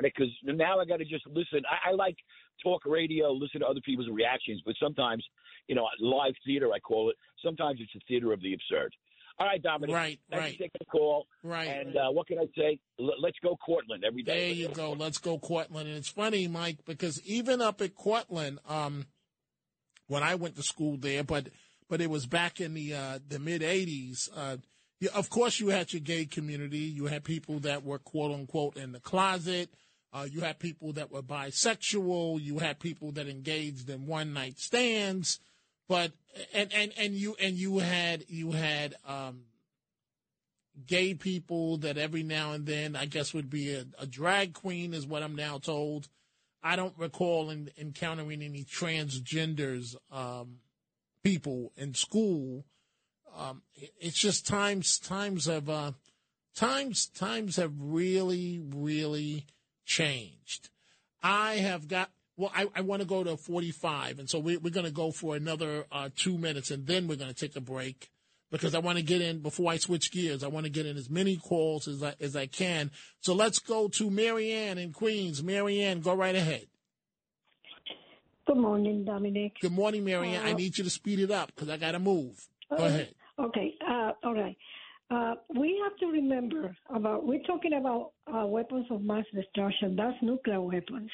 [0.00, 1.62] because now I got to just listen.
[1.68, 2.16] I, I like
[2.62, 5.24] talk radio, listen to other people's reactions, but sometimes,
[5.68, 7.16] you know, live theater I call it.
[7.44, 8.94] Sometimes it's a theater of the absurd.
[9.38, 9.94] All right, Dominic.
[9.94, 10.52] Right, Thanks right.
[10.52, 11.26] for taking the call.
[11.42, 11.68] Right.
[11.68, 12.78] And uh, what can I say?
[13.00, 14.48] L- let's go Cortland every day.
[14.48, 14.92] There you go.
[14.92, 15.88] Let's go Cortland.
[15.88, 19.06] And it's funny, Mike, because even up at Cortland, um,
[20.06, 21.48] when I went to school there, but
[21.88, 24.28] but it was back in the uh, the mid '80s.
[24.34, 24.56] Uh,
[25.14, 26.78] of course, you had your gay community.
[26.78, 29.70] You had people that were quote unquote in the closet.
[30.12, 32.40] Uh, you had people that were bisexual.
[32.40, 35.40] You had people that engaged in one night stands.
[35.88, 36.12] But
[36.52, 39.42] and and and you and you had you had um,
[40.86, 44.94] gay people that every now and then I guess would be a, a drag queen
[44.94, 46.08] is what I'm now told.
[46.62, 50.58] I don't recall in, encountering any transgenders um,
[51.24, 52.64] people in school.
[53.36, 55.92] Um, it- it's just times times have uh,
[56.54, 59.46] times times have really really
[59.84, 60.70] changed.
[61.22, 62.10] I have got
[62.42, 62.52] well.
[62.54, 65.34] I, I want to go to 45, and so we, we're going to go for
[65.36, 68.10] another uh, two minutes, and then we're going to take a break
[68.50, 70.44] because I want to get in before I switch gears.
[70.44, 72.90] I want to get in as many calls as I, as I can.
[73.20, 75.42] So let's go to Marianne in Queens.
[75.42, 76.66] Marianne, go right ahead.
[78.46, 79.52] Good morning, Dominic.
[79.60, 80.44] Good morning, Marianne.
[80.44, 82.48] I Uh, need you to speed it up because I got to move.
[82.76, 83.14] Go Uh, ahead.
[83.38, 83.74] Okay.
[83.86, 84.56] Uh, all right.
[85.10, 89.94] Uh, we have to remember about we're talking about uh, weapons of mass destruction.
[89.94, 91.10] That's nuclear weapons.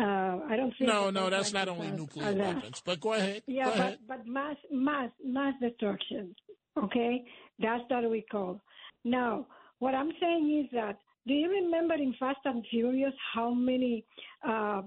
[0.00, 0.88] Uh, I don't think.
[0.88, 2.80] No, no, that's not only nuclear weapons.
[2.84, 3.42] But go ahead.
[3.46, 3.98] Yeah, go but ahead.
[4.08, 6.34] but mass mass mass destruction.
[6.82, 7.24] Okay,
[7.58, 8.60] that's what we call.
[9.04, 9.46] Now,
[9.78, 14.04] what I'm saying is that do you remember in Fast and Furious how many,
[14.46, 14.82] uh,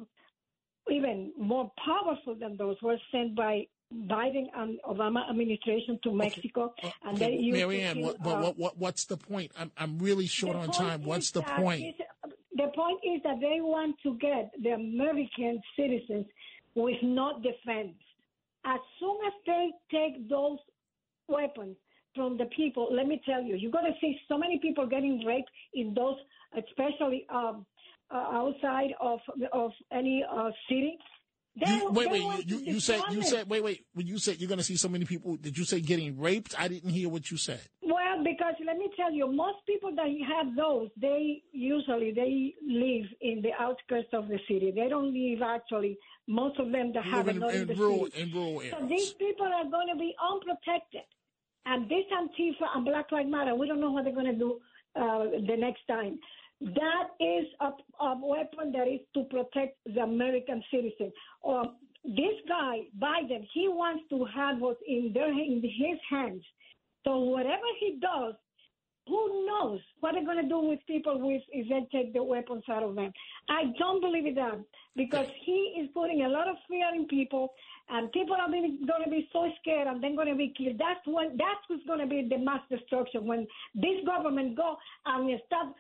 [0.90, 7.18] even more powerful than those, were sent by Biden and Obama administration to Mexico, and
[7.18, 9.52] they Okay, used to Marianne, kill, what, but uh, what, what, what's the point?
[9.58, 11.04] I'm, I'm really short on time.
[11.04, 11.96] What's the point?
[12.64, 16.26] The point is that they want to get the American citizens
[16.76, 17.98] with no defense.
[18.66, 20.60] As soon as they take those
[21.28, 21.76] weapons
[22.16, 25.26] from the people, let me tell you, you're going to see so many people getting
[25.26, 26.16] raped in those,
[26.58, 27.66] especially um,
[28.10, 29.20] uh, outside of
[29.52, 30.98] of any uh, city.
[31.56, 32.50] They, You, wait, wait.
[32.50, 33.86] You, you said you said wait, wait.
[33.94, 36.56] When you said you're going to see so many people, did you say getting raped?
[36.58, 37.62] I didn't hear what you said.
[37.84, 43.06] Well, because let me tell you, most people that have those, they usually they live
[43.22, 44.72] in the outskirts of the city.
[44.76, 45.98] They don't live actually.
[46.28, 48.22] Most of them that have in, not in in the rural city.
[48.22, 48.90] in rural So areas.
[48.90, 51.02] these people are going to be unprotected.
[51.66, 54.60] And this Antifa and Black Lives Matter, we don't know what they're going to do
[54.96, 56.20] uh, the next time.
[56.64, 57.72] That is a,
[58.04, 61.12] a weapon that is to protect the American citizen.
[61.42, 61.66] Or
[62.06, 66.44] this guy Biden, he wants to have what's in their in his hands.
[67.04, 68.36] So whatever he does,
[69.08, 72.64] who knows what they're going to do with people with if they take the weapons
[72.70, 73.12] out of them.
[73.50, 74.64] I don't believe in that
[74.96, 77.50] because he is putting a lot of fear in people,
[77.90, 80.78] and people are going to be so scared and then going to be killed.
[80.80, 83.46] That's when that's what's going to be the mass destruction when
[83.76, 85.76] this government go and start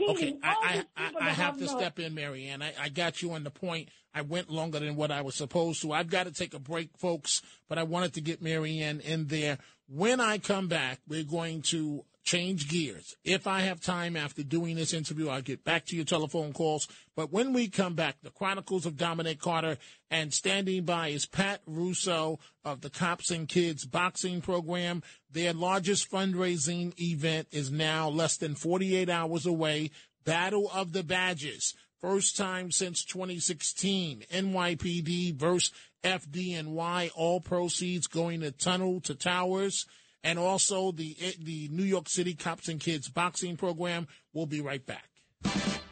[0.00, 2.62] Okay, I, I, I, I have to no- step in, Marianne.
[2.62, 3.88] I, I got you on the point.
[4.14, 5.92] I went longer than what I was supposed to.
[5.92, 9.58] I've got to take a break, folks, but I wanted to get Marianne in there.
[9.88, 13.16] When I come back, we're going to change gears.
[13.22, 16.88] If I have time after doing this interview, I'll get back to your telephone calls.
[17.14, 19.76] But when we come back, the Chronicles of Dominic Carter
[20.10, 25.02] and standing by is Pat Russo of the Cops and Kids boxing program.
[25.30, 29.90] Their largest fundraising event is now less than 48 hours away.
[30.24, 31.74] Battle of the Badges.
[32.00, 34.24] First time since 2016.
[34.32, 35.72] NYPD versus
[36.02, 37.10] FDNY.
[37.14, 39.86] All proceeds going to Tunnel to Towers.
[40.24, 44.08] And also the the New York City Cops and Kids boxing program.
[44.32, 45.10] We'll be right back.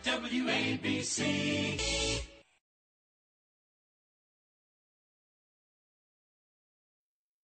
[0.05, 1.83] WABC.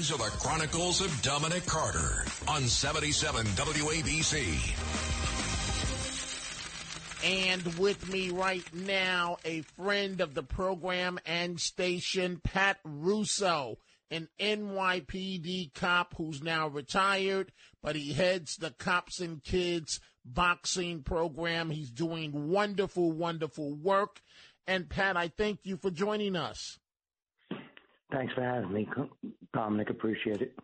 [0.00, 4.72] These are the Chronicles of Dominic Carter on 77 WABC.
[7.22, 13.76] And with me right now, a friend of the program and station, Pat Russo,
[14.10, 21.68] an NYPD cop who's now retired, but he heads the Cops and Kids boxing program.
[21.68, 24.22] He's doing wonderful, wonderful work.
[24.66, 26.78] And Pat, I thank you for joining us.
[28.12, 28.88] Thanks for having me,
[29.52, 29.90] Dominic.
[29.90, 30.58] Appreciate it.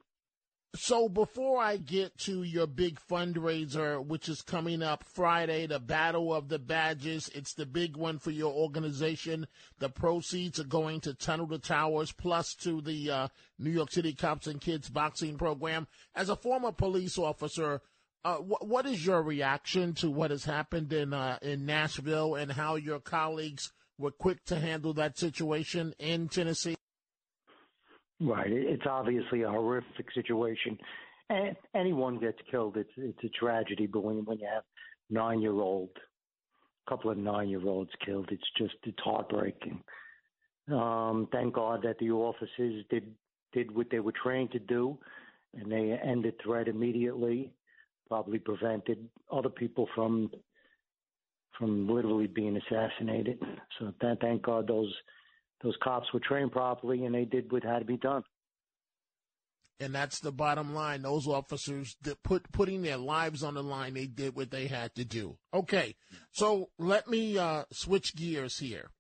[0.75, 6.35] So before I get to your big fundraiser, which is coming up Friday, the Battle
[6.35, 9.47] of the Badges, it's the big one for your organization.
[9.79, 13.29] The proceeds are going to Tunnel to Towers, plus to the uh,
[13.59, 15.87] New York City Cops and Kids boxing program.
[16.15, 17.81] As a former police officer,
[18.25, 22.53] uh, wh- what is your reaction to what has happened in uh, in Nashville and
[22.53, 26.77] how your colleagues were quick to handle that situation in Tennessee?
[28.21, 28.51] Right.
[28.51, 30.79] It- It's obviously a horrific situation.
[31.29, 33.87] And anyone gets killed, it's it's a tragedy.
[33.87, 34.65] But when when you have
[35.11, 35.91] nine year old,
[36.89, 39.83] couple of nine year olds killed, it's just it's heartbreaking.
[40.71, 43.15] Um, thank God that the officers did
[43.53, 44.99] did what they were trained to do,
[45.55, 47.53] and they ended the threat immediately.
[48.09, 50.31] Probably prevented other people from
[51.59, 53.43] from literally being assassinated.
[53.79, 54.95] So th- thank God those
[55.67, 58.23] those cops were trained properly and they did what had to be done.
[59.81, 61.03] And that's the bottom line.
[61.03, 65.05] Those officers put putting their lives on the line, they did what they had to
[65.05, 65.37] do.
[65.53, 65.97] Okay,
[66.33, 68.91] so let me uh, switch gears here.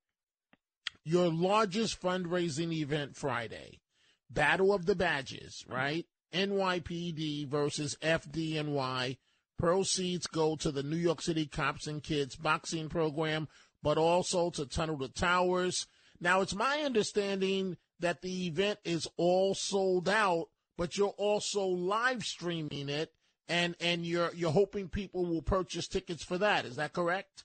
[1.05, 3.81] Your largest fundraising event Friday,
[4.29, 6.05] Battle of the Badges, right?
[6.35, 9.17] NYPD versus FDNY,
[9.57, 13.49] Proceeds go to the New York City Cops and Kids boxing program,
[13.83, 15.87] but also to Tunnel to Towers.
[16.21, 22.25] Now, it's my understanding that the event is all sold out, but you're also live
[22.25, 23.12] streaming it,
[23.49, 26.64] and and you're you're hoping people will purchase tickets for that.
[26.64, 27.45] Is that correct?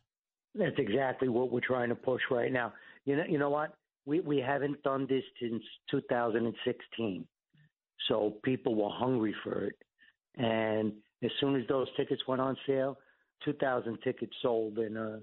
[0.55, 2.73] That's exactly what we're trying to push right now.
[3.05, 3.73] You know, you know what?
[4.05, 7.25] We we haven't done this since 2016,
[8.07, 9.75] so people were hungry for it,
[10.35, 10.93] and
[11.23, 12.97] as soon as those tickets went on sale,
[13.45, 15.19] 2,000 tickets sold in a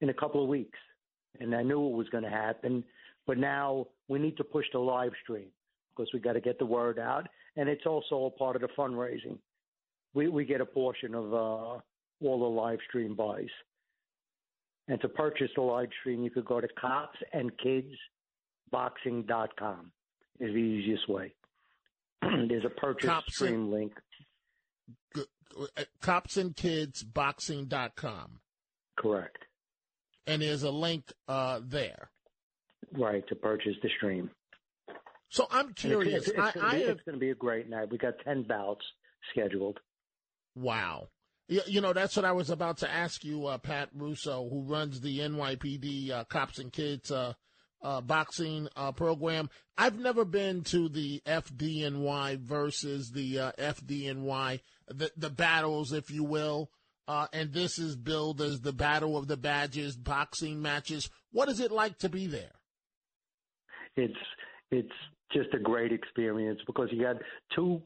[0.00, 0.78] in a couple of weeks,
[1.40, 2.84] and I knew it was going to happen.
[3.26, 5.48] But now we need to push the live stream
[5.90, 8.68] because we got to get the word out, and it's also a part of the
[8.76, 9.38] fundraising.
[10.14, 11.82] We we get a portion of uh, all
[12.20, 13.48] the live stream buys.
[14.88, 16.66] And to purchase the live stream, you could go to
[18.72, 19.92] copsandkidsboxing.com
[20.40, 21.32] is the easiest way.
[22.22, 23.92] There's a purchase Cops stream link.
[26.02, 28.40] Copsandkidsboxing.com.
[28.98, 29.38] Correct.
[30.26, 32.10] And there's a link uh, there.
[32.92, 34.30] Right, to purchase the stream.
[35.30, 36.28] So I'm And it's- curious.
[36.28, 37.90] It's, it's, I, gonna I be, it's going to be a great night.
[37.90, 38.84] We got 10 bouts
[39.32, 39.78] scheduled.
[40.54, 41.08] wow.
[41.48, 44.62] You, you know, that's what I was about to ask you, uh, Pat Russo, who
[44.62, 47.32] runs the NYPD uh, Cops and Kids uh,
[47.82, 49.50] uh, boxing uh, program.
[49.76, 56.22] I've never been to the FDNY versus the uh, FDNY, the, the battles, if you
[56.24, 56.70] will.
[57.12, 61.10] Uh, and this is billed as the Battle of the Badges boxing matches.
[61.30, 62.52] What is it like to be there?
[63.96, 64.14] It's
[64.70, 64.88] it's
[65.30, 67.16] just a great experience because you got
[67.54, 67.82] two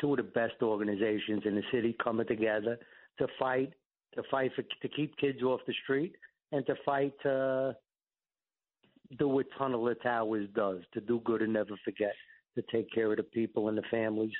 [0.00, 2.78] two of the best organizations in the city coming together
[3.18, 3.72] to fight
[4.14, 6.14] to fight for to keep kids off the street
[6.52, 7.74] and to fight to
[9.18, 12.14] do what Tunnel of Towers does to do good and never forget
[12.54, 14.30] to take care of the people and the families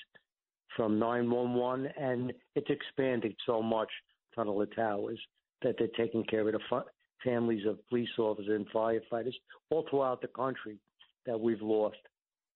[0.76, 3.88] from 911 and it's expanded so much
[4.34, 5.20] Tunnel of Towers
[5.62, 6.84] that they're taking care of the fa-
[7.24, 9.34] families of police officers and firefighters
[9.70, 10.78] all throughout the country
[11.26, 11.96] that we've lost,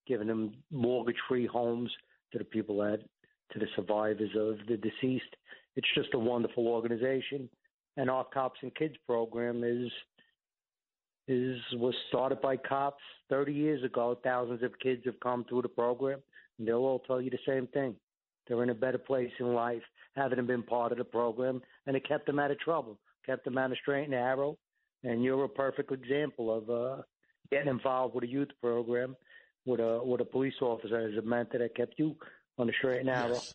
[0.07, 1.91] giving them mortgage-free homes
[2.33, 3.01] to the people that
[3.53, 5.35] to the survivors of the deceased.
[5.77, 7.49] It's just a wonderful organization,
[7.97, 9.91] and our cops and kids program is
[11.29, 14.19] is was started by cops 30 years ago.
[14.23, 16.21] Thousands of kids have come through the program,
[16.59, 17.95] and they'll all tell you the same thing.
[18.49, 19.82] They're in a better place in life
[20.16, 23.59] having been part of the program, and it kept them out of trouble, kept them
[23.59, 24.57] out of straight and narrow.
[25.05, 27.03] And you're a perfect example of uh,
[27.51, 29.16] getting involved with a youth program
[29.64, 32.16] with a with a police officer as a mentor that kept you
[32.59, 33.34] on the straight and narrow.
[33.34, 33.55] Yes.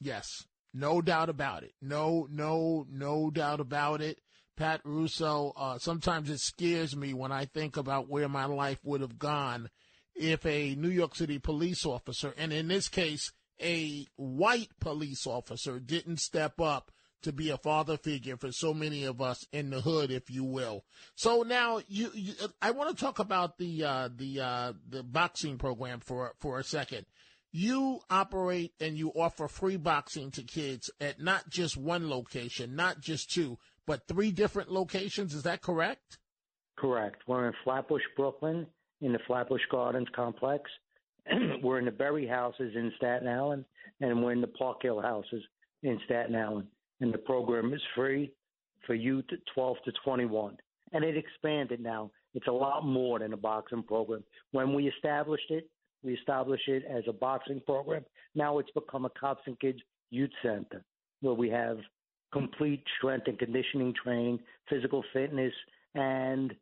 [0.00, 0.26] Yes.
[0.72, 1.72] No doubt about it.
[1.80, 4.18] No, no, no doubt about it.
[4.56, 9.00] Pat Russo, uh, sometimes it scares me when I think about where my life would
[9.02, 9.68] have gone
[10.14, 15.78] if a New York City police officer, and in this case, a white police officer,
[15.78, 16.90] didn't step up
[17.22, 20.44] to be a father figure for so many of us in the hood, if you
[20.44, 20.84] will.
[21.14, 25.58] So now, you, you I want to talk about the uh, the uh, the boxing
[25.58, 27.06] program for for a second.
[27.52, 33.00] You operate and you offer free boxing to kids at not just one location, not
[33.00, 35.32] just two, but three different locations.
[35.32, 36.18] Is that correct?
[36.76, 37.22] Correct.
[37.26, 38.66] We're in Flatbush, Brooklyn,
[39.00, 40.70] in the Flatbush Gardens complex.
[41.62, 43.64] we're in the Berry houses in Staten Island,
[44.00, 45.42] and we're in the Park Hill houses
[45.82, 46.66] in Staten Island.
[47.00, 48.32] And the program is free
[48.86, 50.56] for youth 12 to 21.
[50.92, 52.10] And it expanded now.
[52.34, 54.22] It's a lot more than a boxing program.
[54.52, 55.68] When we established it,
[56.02, 58.04] we established it as a boxing program.
[58.34, 59.78] Now it's become a Cops and Kids
[60.10, 60.84] Youth Center
[61.20, 61.78] where we have
[62.32, 65.52] complete strength and conditioning training, physical fitness,
[65.94, 66.54] and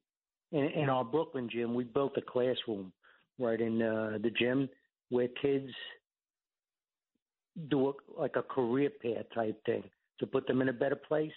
[0.53, 2.93] in, in our Brooklyn gym, we built a classroom
[3.39, 4.69] right in uh, the gym
[5.11, 5.71] where kids
[7.69, 9.85] do a, like a career path type thing
[10.19, 11.33] to put them in a better place.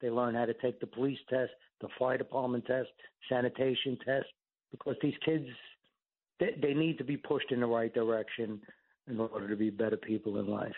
[0.00, 2.88] They learn how to take the police test, the fire department test,
[3.28, 4.26] sanitation test,
[4.70, 5.46] because these kids
[6.38, 8.60] they, they need to be pushed in the right direction
[9.08, 10.74] in order to be better people in life.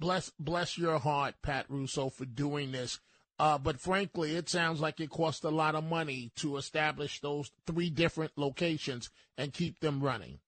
[0.00, 3.00] Bless bless your heart, Pat Russo, for doing this.
[3.38, 7.50] Uh, but frankly, it sounds like it cost a lot of money to establish those
[7.66, 10.38] three different locations and keep them running.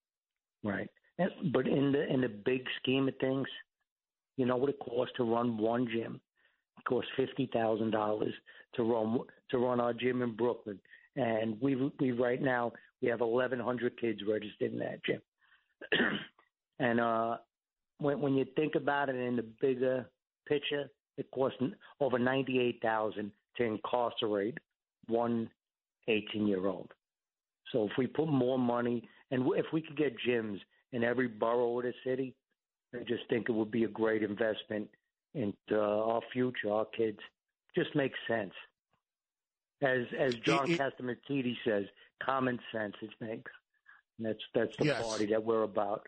[0.63, 0.89] Right.
[1.19, 3.49] But in the in the big scheme of things,
[4.37, 6.21] you know what it costs to run one gym?
[6.79, 8.35] It costs fifty thousand dollars
[8.75, 9.21] to run
[9.51, 10.79] to run our gym in Brooklyn,
[11.17, 15.23] and we we right now we have eleven hundred kids registered in that gym.
[16.79, 17.39] and uh,
[17.99, 20.11] when when you think about it in the bigger
[20.47, 21.59] picture, it costs
[22.01, 24.59] over ninety eight thousand to incarcerate
[25.09, 25.49] one
[26.09, 26.91] 18 year old.
[27.73, 30.59] So if we put more money and if we could get gyms
[30.93, 32.35] in every borough of the city,
[32.95, 34.89] I just think it would be a great investment
[35.35, 37.19] into our future, our kids,
[37.75, 38.53] just makes sense.
[39.83, 41.85] As as John Catsimatidis says,
[42.23, 43.51] common sense it makes.
[44.19, 45.03] And that's that's the Yes.
[45.03, 46.07] party that we're about.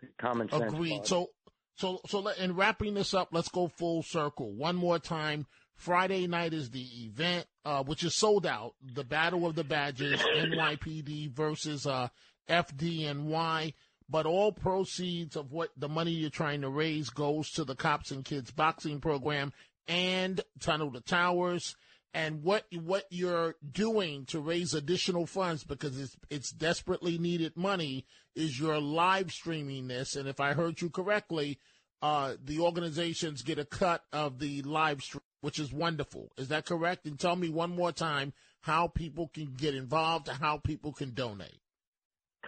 [0.00, 0.72] The common sense.
[0.72, 0.96] Agreed.
[0.98, 1.08] party.
[1.08, 1.30] So,
[1.76, 5.46] so, so, let, in wrapping this up, let's go full circle one more time.
[5.74, 8.74] Friday night is the event, uh, which is sold out.
[8.94, 12.08] The Battle of the Badges, NYPD versus uh,
[12.48, 13.74] FDNY.
[14.08, 18.10] But all proceeds of what the money you're trying to raise goes to the Cops
[18.10, 19.52] and Kids boxing program
[19.88, 21.74] and Tunnel to Towers.
[22.14, 28.06] And what what you're doing to raise additional funds because it's it's desperately needed money
[28.36, 30.14] is you're live streaming this.
[30.14, 31.58] And if I heard you correctly,
[32.02, 36.30] uh, the organizations get a cut of the live stream, which is wonderful.
[36.38, 37.04] Is that correct?
[37.04, 41.58] And tell me one more time how people can get involved, how people can donate.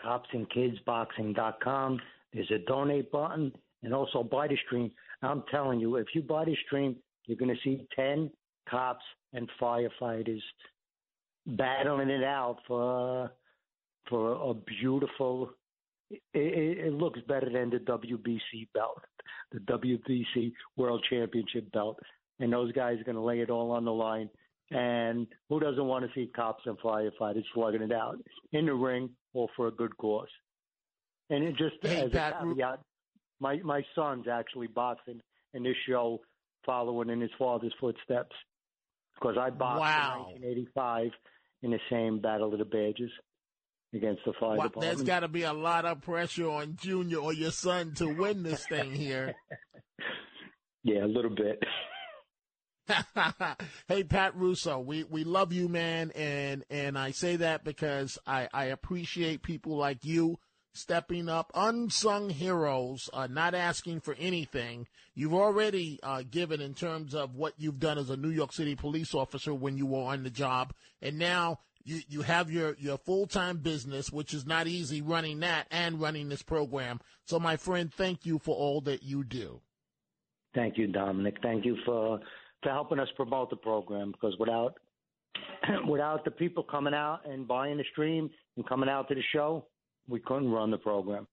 [0.04, 2.00] copsandkidsboxing.com.
[2.32, 3.52] There's a donate button
[3.82, 4.92] and also buy the stream.
[5.22, 6.96] I'm telling you, if you buy the stream,
[7.26, 8.30] you're going to see 10
[8.68, 10.42] cops and firefighters
[11.46, 13.30] battling it out for
[14.08, 15.50] for a beautiful.
[16.10, 19.02] It, it, looks better than the WBC belt,
[19.50, 21.98] the WBC World Championship belt,
[22.38, 24.30] and those guys are going to lay it all on the line.
[24.70, 28.18] And who doesn't want to see cops and firefighters slugging it out
[28.52, 30.28] in the ring or for a good cause?
[31.28, 32.80] And it just Hey, as Pat, a caveat,
[33.40, 35.20] my my son's actually boxing
[35.54, 36.20] in this show,
[36.64, 38.34] following in his father's footsteps,
[39.18, 40.26] because I boxed Wow.
[40.34, 41.10] in 1985
[41.62, 43.10] in the same Battle of the Badges
[43.94, 44.80] against the fire Wow, department.
[44.82, 48.42] there's got to be a lot of pressure on Junior or your son to win
[48.42, 49.34] this thing here.
[50.82, 51.62] yeah, a little bit.
[53.88, 58.48] hey Pat Russo, we, we love you, man, and and I say that because I,
[58.54, 60.38] I appreciate people like you
[60.76, 64.86] stepping up, unsung heroes, uh, not asking for anything.
[65.14, 68.74] You've already uh, given in terms of what you've done as a New York City
[68.74, 72.98] police officer when you were on the job, and now you you have your your
[72.98, 77.00] full time business, which is not easy running that and running this program.
[77.24, 79.60] So, my friend, thank you for all that you do.
[80.54, 81.36] Thank you, Dominic.
[81.42, 82.20] Thank you for
[82.62, 84.74] for helping us promote the program because without
[85.88, 89.66] without the people coming out and buying the stream and coming out to the show,
[90.08, 91.26] we couldn't run the program.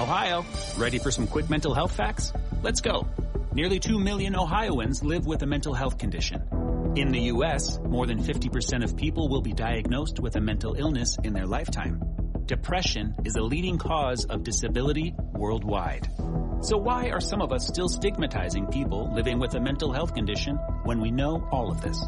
[0.00, 0.44] Ohio,
[0.76, 2.32] ready for some quick mental health facts?
[2.62, 3.08] Let's go.
[3.52, 6.42] Nearly 2 million Ohioans live with a mental health condition.
[6.94, 11.16] In the U.S., more than 50% of people will be diagnosed with a mental illness
[11.24, 12.00] in their lifetime.
[12.48, 16.08] Depression is a leading cause of disability worldwide.
[16.62, 20.56] So why are some of us still stigmatizing people living with a mental health condition
[20.84, 22.02] when we know all of this?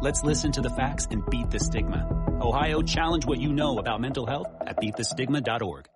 [0.00, 2.06] Let's listen to the facts and beat the stigma.
[2.40, 5.88] Ohio, challenge what you know about mental health at beatthestigma.org.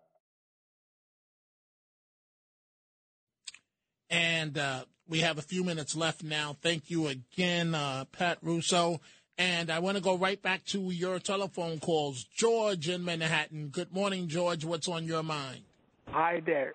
[4.11, 6.57] And uh, we have a few minutes left now.
[6.61, 9.01] Thank you again, uh, Pat Russo.
[9.37, 12.25] And I want to go right back to your telephone calls.
[12.25, 13.69] George in Manhattan.
[13.69, 14.65] Good morning, George.
[14.65, 15.63] What's on your mind?
[16.09, 16.75] Hi there.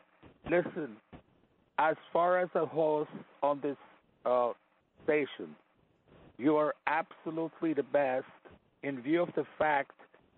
[0.49, 0.97] Listen,
[1.77, 3.09] as far as a host
[3.41, 3.77] on this
[4.25, 4.51] uh,
[5.05, 5.55] station,
[6.37, 8.25] you are absolutely the best
[8.83, 9.91] in view of the fact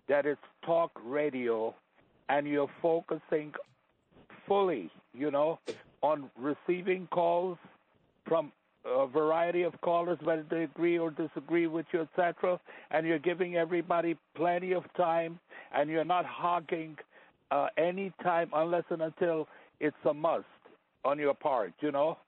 [0.08, 1.74] that it's talk radio
[2.28, 3.52] and you're focusing
[4.46, 5.58] fully, you know,
[6.02, 7.58] on receiving calls
[8.26, 8.52] from
[8.84, 12.58] a variety of callers, whether they agree or disagree with you, etc.
[12.90, 15.38] And you're giving everybody plenty of time,
[15.74, 16.96] and you're not hogging
[17.50, 19.48] uh, any time unless and until
[19.80, 20.44] it's a must
[21.04, 22.18] on your part, you know.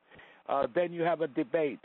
[0.49, 1.81] Uh, then you have a debate.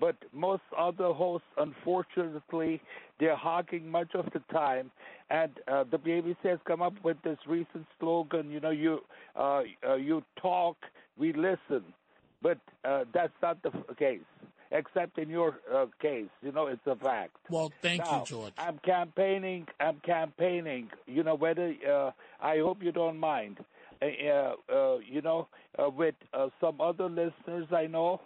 [0.00, 2.80] But most other hosts, unfortunately,
[3.20, 4.90] they're hogging much of the time.
[5.30, 9.00] And uh, the BBC has come up with this recent slogan, you know, you
[9.36, 10.76] uh, uh, you talk,
[11.16, 11.84] we listen.
[12.44, 14.20] But uh, that's not the case,
[14.70, 16.28] except in your uh, case.
[16.42, 17.36] You know, it's a fact.
[17.48, 18.52] Well, thank Now, you, George.
[18.58, 19.66] I'm campaigning.
[19.80, 20.90] I'm campaigning.
[21.06, 23.56] You know, whether uh, I hope you don't mind.
[24.02, 28.20] Uh, uh, you know, uh, with uh, some other listeners I know,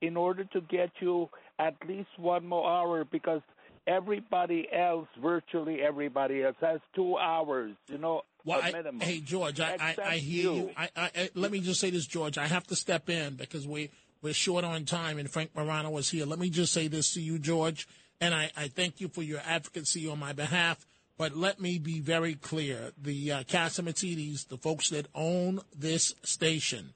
[0.00, 1.28] in order to get you
[1.60, 3.42] at least one more hour, because
[3.86, 7.76] everybody else, virtually everybody else, has two hours.
[7.86, 10.70] You know, Well, I, hey George, I, I, I hear you.
[10.76, 12.38] I, let me just say this, George.
[12.38, 13.90] I have to step in because we
[14.22, 16.26] we're short on time, and Frank Morano is here.
[16.26, 17.88] Let me just say this to you, George,
[18.20, 20.86] and I, I thank you for your advocacy on my behalf.
[21.16, 26.94] But let me be very clear: the uh, Catsimatidis, the folks that own this station,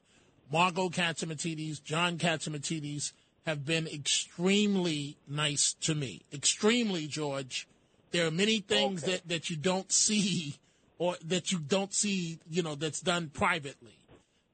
[0.51, 3.13] Margot Catsimatidis, John Catsimatidis,
[3.45, 6.23] have been extremely nice to me.
[6.33, 7.67] Extremely, George.
[8.11, 10.55] There are many things that, that you don't see
[10.97, 13.97] or that you don't see, you know, that's done privately.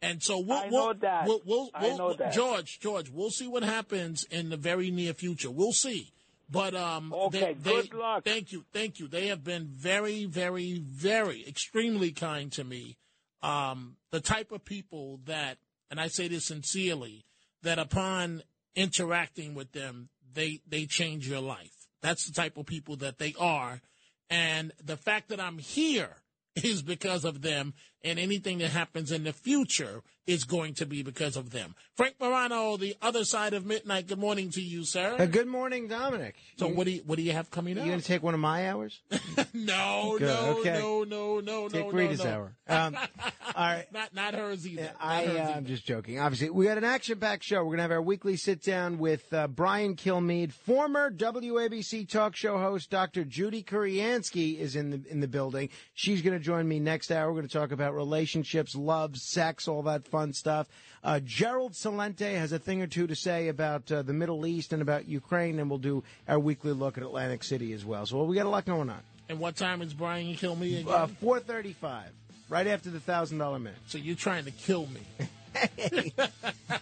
[0.02, 1.28] And so we'll, I we'll, that.
[1.28, 2.34] we'll, we'll, I know that.
[2.34, 5.52] George, George, we'll see what happens in the very near future.
[5.52, 6.12] We'll see.
[6.50, 8.26] But um, Okay, they, good they- luck.
[8.26, 9.08] Thank you, thank you.
[9.08, 12.98] They have been very, very, very extremely kind to me.
[13.44, 15.58] Um, the type of people that,
[15.90, 17.26] and I say this sincerely,
[17.64, 18.44] that upon
[18.76, 21.88] interacting with them, they they change your life.
[22.02, 23.82] That's the type of people that they are,
[24.30, 26.18] and the fact that I'm here
[26.56, 27.74] is because of them,
[28.04, 31.76] and anything that happens in the future is going to be because of them.
[31.96, 34.08] Frank Morano, the other side of midnight.
[34.08, 35.16] Good morning to you, sir.
[35.20, 36.36] Uh, good morning, Dominic.
[36.58, 37.86] So what do you what do you have coming You up?
[37.86, 39.00] You going to take one of my hours?
[39.54, 40.80] no, Good, no, okay.
[40.80, 42.32] no, no, no, Take no, Rita's no, no.
[42.32, 42.56] hour.
[42.68, 42.96] Um,
[43.56, 43.86] all right.
[43.92, 44.84] Not not hers either.
[44.84, 45.54] Not I, hers uh, either.
[45.54, 46.20] I'm just joking.
[46.20, 47.58] Obviously, we got an action-packed show.
[47.58, 52.58] We're going to have our weekly sit-down with uh, Brian Kilmeade, former WABC talk show
[52.58, 52.90] host.
[52.90, 53.24] Dr.
[53.26, 55.70] Judy Kuriansky is in the in the building.
[55.94, 57.28] She's going to join me next hour.
[57.28, 60.68] We're going to talk about relationships, love, sex, all that fun stuff.
[61.04, 64.72] Uh, Gerald Celente has a thing or two to say about uh, the Middle East
[64.74, 68.06] and about Ukraine, and we'll do our weekly look at Atlantic City as well.
[68.06, 69.00] So well, we got a lot going on.
[69.30, 70.94] And what time is Brian you kill me again?
[70.94, 72.10] Uh, Four thirty-five,
[72.50, 73.80] right after the thousand dollar minute.
[73.88, 75.02] so you're trying to kill me.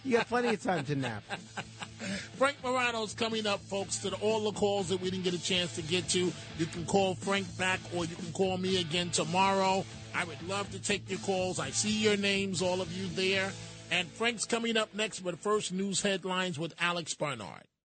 [0.04, 1.24] You got plenty of time to nap.
[2.36, 5.42] Frank Morano's coming up, folks, to the, all the calls that we didn't get a
[5.42, 6.32] chance to get to.
[6.58, 9.84] You can call Frank back or you can call me again tomorrow.
[10.20, 11.58] I would love to take your calls.
[11.58, 13.50] I see your names, all of you there.
[13.90, 17.64] And Frank's coming up next, but first, news headlines with Alex Barnard.